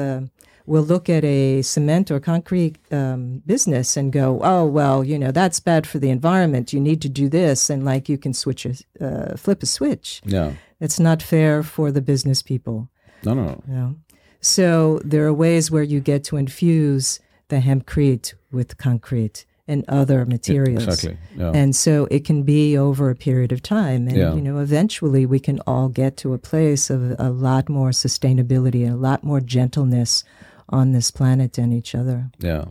we'll 0.67 0.83
look 0.83 1.09
at 1.09 1.25
a 1.25 1.63
cement 1.63 2.11
or 2.11 2.21
concrete 2.21 2.79
um, 2.93 3.43
business 3.47 3.97
and 3.97 4.13
go, 4.13 4.41
oh 4.43 4.65
well, 4.67 5.05
you 5.05 5.19
know 5.19 5.33
that's 5.33 5.61
bad 5.61 5.87
for 5.87 5.99
the 5.99 6.11
environment. 6.11 6.73
You 6.73 6.81
need 6.81 7.03
to 7.03 7.09
do 7.09 7.29
this, 7.29 7.71
and 7.71 7.85
like 7.85 8.09
you 8.09 8.19
can 8.19 8.33
switch 8.35 8.67
a 8.67 8.75
uh, 9.01 9.37
flip 9.37 9.63
a 9.63 9.67
switch. 9.67 10.21
Yeah. 10.25 10.53
It's 10.81 10.99
not 10.99 11.23
fair 11.23 11.63
for 11.63 11.93
the 11.93 12.01
business 12.01 12.43
people. 12.43 12.89
No, 13.25 13.35
no, 13.35 13.63
no. 13.67 13.97
So 14.41 15.01
there 15.05 15.27
are 15.27 15.33
ways 15.35 15.71
where 15.71 15.83
you 15.83 16.01
get 16.01 16.25
to 16.25 16.37
infuse 16.37 17.21
the 17.49 17.59
hempcrete 17.61 18.33
with 18.51 18.79
concrete 18.79 19.45
and 19.69 19.85
other 19.89 20.25
materials. 20.25 20.85
Exactly. 20.85 21.17
Yeah. 21.37 21.53
And 21.55 21.77
so 21.77 22.09
it 22.11 22.25
can 22.25 22.43
be 22.43 22.77
over 22.77 23.11
a 23.11 23.15
period 23.15 23.53
of 23.53 23.63
time. 23.63 24.09
And, 24.09 24.17
Yeah. 24.17 24.35
you 24.35 24.41
know, 24.41 24.59
eventually 24.59 25.27
we 25.27 25.39
can 25.39 25.61
all 25.67 25.89
get 25.89 26.17
to 26.19 26.33
a 26.33 26.39
place 26.39 26.91
of 26.91 27.15
a 27.21 27.31
lot 27.31 27.69
more 27.69 27.91
sustainability 27.91 28.85
and 28.85 28.95
a 28.95 28.97
lot 28.97 29.23
more 29.23 29.41
gentleness 29.41 30.25
on 30.71 30.93
this 30.93 31.11
planet 31.11 31.59
and 31.59 31.73
each 31.73 31.95
other. 31.95 32.31
Yeah. 32.39 32.67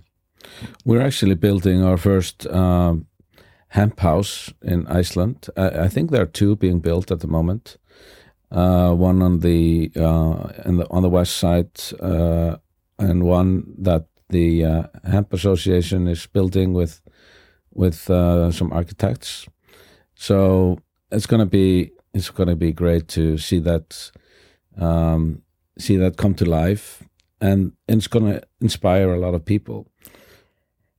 We're 0.85 1.01
actually 1.01 1.35
building 1.35 1.83
our 1.83 1.97
first 1.97 2.47
um, 2.47 3.07
hemp 3.69 3.99
house 3.99 4.53
in 4.61 4.87
Iceland. 4.87 5.47
I, 5.55 5.85
I 5.85 5.87
think 5.87 6.11
there 6.11 6.21
are 6.21 6.31
two 6.31 6.55
being 6.55 6.79
built 6.79 7.11
at 7.11 7.19
the 7.19 7.27
moment. 7.27 7.77
Uh, 8.51 8.93
one 8.93 9.21
on 9.21 9.39
the, 9.39 9.91
uh, 9.95 10.47
the 10.65 10.87
on 10.89 11.03
the 11.03 11.09
west 11.09 11.37
side, 11.37 11.69
uh, 11.99 12.55
and 12.97 13.23
one 13.23 13.75
that 13.77 14.07
the 14.29 14.65
uh, 14.65 14.83
Hemp 15.03 15.33
Association 15.33 16.07
is 16.07 16.25
building 16.25 16.73
with 16.73 17.01
with 17.73 18.09
uh, 18.09 18.51
some 18.51 18.71
architects. 18.73 19.47
So 20.15 20.79
it's 21.11 21.27
gonna 21.27 21.45
be 21.45 21.91
it's 22.13 22.31
gonna 22.31 22.55
be 22.55 22.71
great 22.71 23.07
to 23.09 23.37
see 23.37 23.59
that 23.59 24.11
um, 24.77 25.43
see 25.77 25.97
that 25.97 26.17
come 26.17 26.33
to 26.35 26.45
life, 26.45 27.03
and 27.41 27.73
it's 27.87 28.07
gonna 28.07 28.41
inspire 28.61 29.13
a 29.13 29.19
lot 29.19 29.33
of 29.33 29.45
people. 29.45 29.87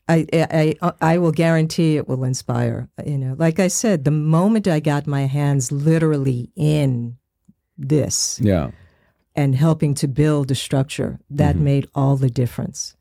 I, 0.09 0.27
I, 0.33 0.77
I 0.83 0.93
I 1.01 1.19
will 1.19 1.33
guarantee 1.33 1.97
it 1.97 2.09
will 2.09 2.25
inspire. 2.25 2.89
You 3.05 3.19
know, 3.19 3.37
like 3.39 3.61
I 3.61 3.69
said, 3.69 4.05
the 4.05 4.11
moment 4.11 4.67
I 4.67 4.81
got 4.81 5.07
my 5.07 5.27
hands 5.27 5.71
literally 5.71 6.51
in 6.57 7.17
this 7.79 8.41
Yeah, 8.43 8.71
and 9.37 9.55
helping 9.55 9.95
to 9.95 10.09
build 10.09 10.51
a 10.51 10.55
structure, 10.55 11.21
that 11.31 11.55
mm-hmm. 11.55 11.65
made 11.65 11.89
all 11.95 12.17
the 12.17 12.31
difference. 12.31 12.97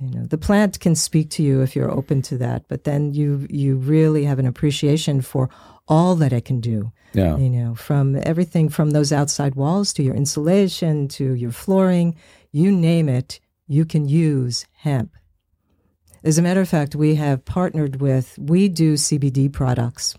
You 0.00 0.10
know, 0.10 0.26
the 0.26 0.38
plant 0.38 0.80
can 0.80 0.96
speak 0.96 1.30
to 1.30 1.42
you 1.42 1.62
if 1.62 1.76
you're 1.76 1.90
open 1.90 2.20
to 2.22 2.36
that, 2.38 2.64
but 2.68 2.84
then 2.84 3.14
you 3.14 3.46
you 3.48 3.76
really 3.76 4.24
have 4.24 4.38
an 4.38 4.46
appreciation 4.46 5.22
for 5.22 5.48
all 5.86 6.14
that 6.16 6.32
it 6.32 6.44
can 6.44 6.60
do. 6.60 6.92
yeah, 7.12 7.36
You 7.36 7.48
know, 7.48 7.74
from 7.74 8.16
everything 8.22 8.68
from 8.68 8.90
those 8.90 9.12
outside 9.12 9.54
walls 9.54 9.92
to 9.94 10.02
your 10.02 10.14
insulation 10.14 11.08
to 11.08 11.34
your 11.34 11.52
flooring, 11.52 12.16
you 12.54 12.70
name 12.70 13.08
it, 13.08 13.40
you 13.66 13.84
can 13.84 14.08
use 14.08 14.64
hemp. 14.76 15.10
As 16.22 16.38
a 16.38 16.42
matter 16.42 16.60
of 16.60 16.68
fact, 16.68 16.94
we 16.94 17.16
have 17.16 17.44
partnered 17.44 18.00
with, 18.00 18.38
we 18.38 18.68
do 18.68 18.94
CBD 18.94 19.52
products 19.52 20.14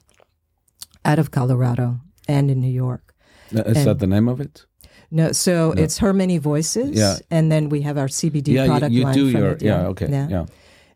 out 1.06 1.18
of 1.18 1.32
Colorado 1.32 2.02
and 2.28 2.52
in 2.52 2.60
New 2.60 2.72
York. 2.72 3.16
Is 3.52 3.86
that 3.86 4.00
the 4.00 4.08
name 4.08 4.28
of 4.28 4.42
it? 4.42 4.66
No, 5.12 5.32
so 5.32 5.72
it's 5.72 6.00
Her 6.00 6.12
Many 6.12 6.38
Voices, 6.38 6.98
Yeah. 6.98 7.16
and 7.32 7.50
then 7.50 7.70
we 7.70 7.82
have 7.84 7.98
our 7.98 8.08
CBD 8.10 8.50
yeah, 8.50 8.66
product 8.68 8.92
you, 8.92 9.00
you 9.00 9.06
line 9.06 9.14
do 9.14 9.32
from 9.32 9.42
your 9.42 9.52
it, 9.52 9.62
yeah, 9.62 9.88
okay, 9.88 10.10
yeah, 10.10 10.46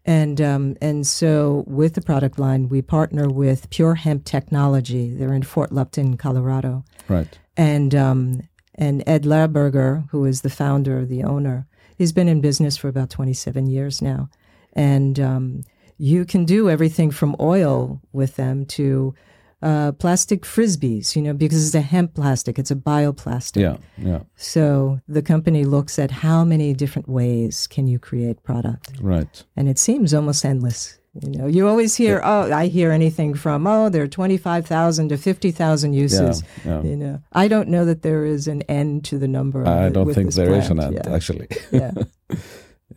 and 0.04 0.42
um, 0.42 0.76
and 0.82 1.08
so 1.08 1.64
with 1.68 1.94
the 1.94 2.02
product 2.02 2.38
line, 2.38 2.68
we 2.68 2.82
partner 2.82 3.30
with 3.30 3.70
Pure 3.70 3.96
Hemp 3.96 4.26
Technology. 4.26 5.14
They're 5.14 5.34
in 5.34 5.44
Fort 5.44 5.72
Lupton, 5.72 6.18
Colorado, 6.18 6.84
right, 7.08 7.38
and 7.56 7.94
um, 7.96 8.42
and 8.80 9.04
Ed 9.06 9.24
Lehrburger, 9.26 10.10
who 10.12 10.26
is 10.26 10.42
the 10.42 10.50
founder, 10.50 11.06
the 11.06 11.24
owner, 11.24 11.68
he's 11.98 12.14
been 12.14 12.30
in 12.30 12.42
business 12.42 12.78
for 12.78 12.88
about 12.88 13.10
twenty 13.12 13.34
seven 13.34 13.68
years 13.68 14.02
now, 14.02 14.30
and 14.74 15.20
um, 15.20 15.62
you 15.98 16.26
can 16.26 16.46
do 16.46 16.70
everything 16.70 17.12
from 17.12 17.36
oil 17.40 18.02
with 18.14 18.36
them 18.38 18.66
to 18.66 19.14
uh, 19.62 19.92
plastic 19.92 20.44
frisbees, 20.44 21.16
you 21.16 21.22
know, 21.22 21.34
because 21.34 21.66
it's 21.66 21.76
a 21.76 21.82
hemp 21.82 22.14
plastic, 22.14 22.58
it's 22.58 22.72
a 22.72 22.76
bioplastic. 22.76 23.62
yeah, 23.62 23.78
yeah, 23.98 24.22
So 24.38 25.02
the 25.10 25.22
company 25.22 25.66
looks 25.66 26.00
at 26.00 26.12
how 26.12 26.46
many 26.46 26.74
different 26.74 27.10
ways 27.10 27.68
can 27.68 27.86
you 27.86 28.00
create 28.00 28.42
product, 28.44 28.94
right, 29.02 29.44
and 29.58 29.68
it 29.68 29.78
seems 29.78 30.14
almost 30.14 30.46
endless. 30.46 30.99
You 31.22 31.30
know, 31.38 31.48
you 31.48 31.68
always 31.68 31.96
hear, 31.96 32.22
oh, 32.24 32.52
I 32.52 32.68
hear 32.68 32.92
anything 32.92 33.34
from, 33.34 33.68
oh, 33.68 33.90
there 33.90 34.04
are 34.04 34.08
twenty 34.08 34.38
five 34.38 34.66
thousand 34.66 35.10
to 35.10 35.18
fifty 35.18 35.52
thousand 35.52 35.94
uses. 35.94 36.44
yeah. 36.66 36.82
You 36.82 36.96
know, 36.96 37.22
I 37.34 37.48
don't 37.48 37.68
know 37.70 37.86
that 37.86 38.02
there 38.02 38.26
is 38.26 38.48
an 38.48 38.62
end 38.64 39.04
to 39.06 39.18
the 39.20 39.28
number. 39.28 39.68
I 39.68 39.90
don't 39.90 40.14
think 40.14 40.34
there 40.34 40.54
is 40.56 40.70
an 40.70 40.80
end 40.80 40.94
Yeah. 40.96 41.14
actually. 41.16 41.48
yeah. 41.72 41.92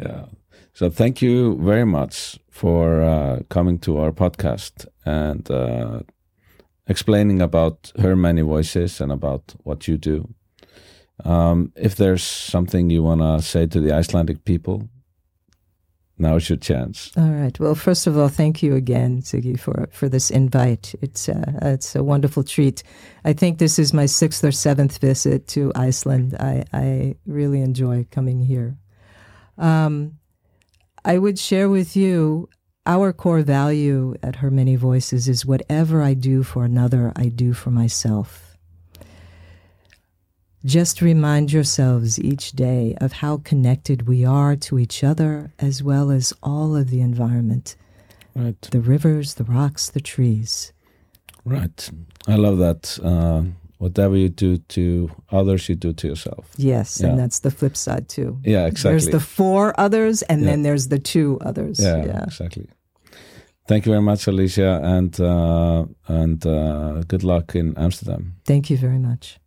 Yeah. 0.00 0.24
So 0.74 0.88
thank 0.90 1.20
you 1.20 1.58
very 1.60 1.84
much 1.84 2.38
for 2.50 3.02
uh, 3.02 3.40
coming 3.50 3.78
to 3.80 3.98
our 3.98 4.10
podcast 4.10 4.86
and 5.04 5.48
uh, 5.50 6.00
explaining 6.88 7.42
about 7.42 7.92
her 8.00 8.16
many 8.16 8.40
voices 8.42 9.00
and 9.00 9.12
about 9.12 9.54
what 9.64 9.86
you 9.86 9.98
do. 9.98 10.34
Um, 11.24 11.72
if 11.76 11.94
there's 11.96 12.22
something 12.22 12.90
you 12.90 13.02
want 13.02 13.20
to 13.20 13.42
say 13.46 13.66
to 13.66 13.80
the 13.80 13.92
Icelandic 13.92 14.44
people, 14.44 14.88
now's 16.22 16.48
your 16.48 16.56
chance. 16.56 17.10
All 17.16 17.30
right. 17.30 17.58
Well, 17.60 17.74
first 17.74 18.06
of 18.06 18.16
all, 18.16 18.28
thank 18.28 18.62
you 18.62 18.74
again, 18.74 19.20
Siggy, 19.22 19.58
for 19.58 19.88
for 19.92 20.08
this 20.08 20.30
invite. 20.30 20.94
It's 21.02 21.28
uh, 21.28 21.52
it's 21.62 21.94
a 21.94 22.02
wonderful 22.02 22.44
treat. 22.44 22.82
I 23.24 23.34
think 23.34 23.58
this 23.58 23.78
is 23.78 23.92
my 23.92 24.06
sixth 24.06 24.42
or 24.44 24.52
seventh 24.52 24.98
visit 24.98 25.46
to 25.48 25.72
Iceland. 25.74 26.36
I 26.40 26.64
I 26.72 27.16
really 27.26 27.60
enjoy 27.60 28.06
coming 28.10 28.40
here. 28.40 28.78
Um, 29.58 30.18
I 31.04 31.18
would 31.18 31.38
share 31.38 31.68
with 31.68 31.96
you 31.96 32.48
our 32.86 33.12
core 33.12 33.42
value 33.42 34.14
at 34.22 34.36
Her 34.36 34.50
Many 34.50 34.76
Voices 34.76 35.28
is 35.28 35.46
whatever 35.46 36.02
I 36.02 36.14
do 36.14 36.42
for 36.42 36.64
another, 36.64 37.12
I 37.14 37.26
do 37.28 37.52
for 37.52 37.70
myself. 37.70 38.51
Just 40.64 41.02
remind 41.02 41.52
yourselves 41.52 42.18
each 42.20 42.52
day 42.52 42.94
of 43.00 43.12
how 43.12 43.38
connected 43.38 44.06
we 44.06 44.24
are 44.24 44.54
to 44.56 44.78
each 44.78 45.02
other 45.02 45.52
as 45.58 45.82
well 45.82 46.10
as 46.10 46.32
all 46.42 46.76
of 46.76 46.90
the 46.90 47.00
environment 47.00 47.76
Right. 48.34 48.60
the 48.70 48.80
rivers, 48.80 49.34
the 49.34 49.44
rocks, 49.44 49.90
the 49.90 50.00
trees. 50.00 50.72
Right. 51.44 51.90
I 52.28 52.36
love 52.36 52.58
that. 52.58 52.98
Uh, 53.02 53.42
whatever 53.78 54.16
you 54.16 54.28
do 54.28 54.58
to 54.58 55.10
others, 55.30 55.68
you 55.68 55.74
do 55.74 55.92
to 55.92 56.06
yourself. 56.06 56.48
Yes, 56.56 57.00
Yeah. 57.00 57.08
and 57.10 57.18
that's 57.18 57.40
the 57.40 57.50
flip 57.50 57.76
side 57.76 58.08
too. 58.08 58.38
Yeah, 58.44 58.66
exactly. 58.66 58.90
There's 58.92 59.08
the 59.08 59.20
four 59.20 59.74
others, 59.78 60.22
and 60.22 60.40
Yeah. 60.42 60.50
then 60.50 60.62
there's 60.62 60.88
the 60.88 61.00
two 61.00 61.38
others. 61.40 61.80
yeah, 61.80 62.22
exactly. 62.24 62.66
Thank 63.68 63.86
you 63.86 63.92
very 63.92 64.02
much, 64.02 64.26
Alicia, 64.28 64.80
and 64.82 65.18
uh, 65.20 65.84
and 66.08 66.46
uh, 66.46 67.02
good 67.08 67.24
luck 67.24 67.54
in 67.54 67.74
Amsterdam. 67.76 68.34
Thank 68.44 68.70
you 68.70 68.76
very 68.78 68.98
much. 68.98 69.38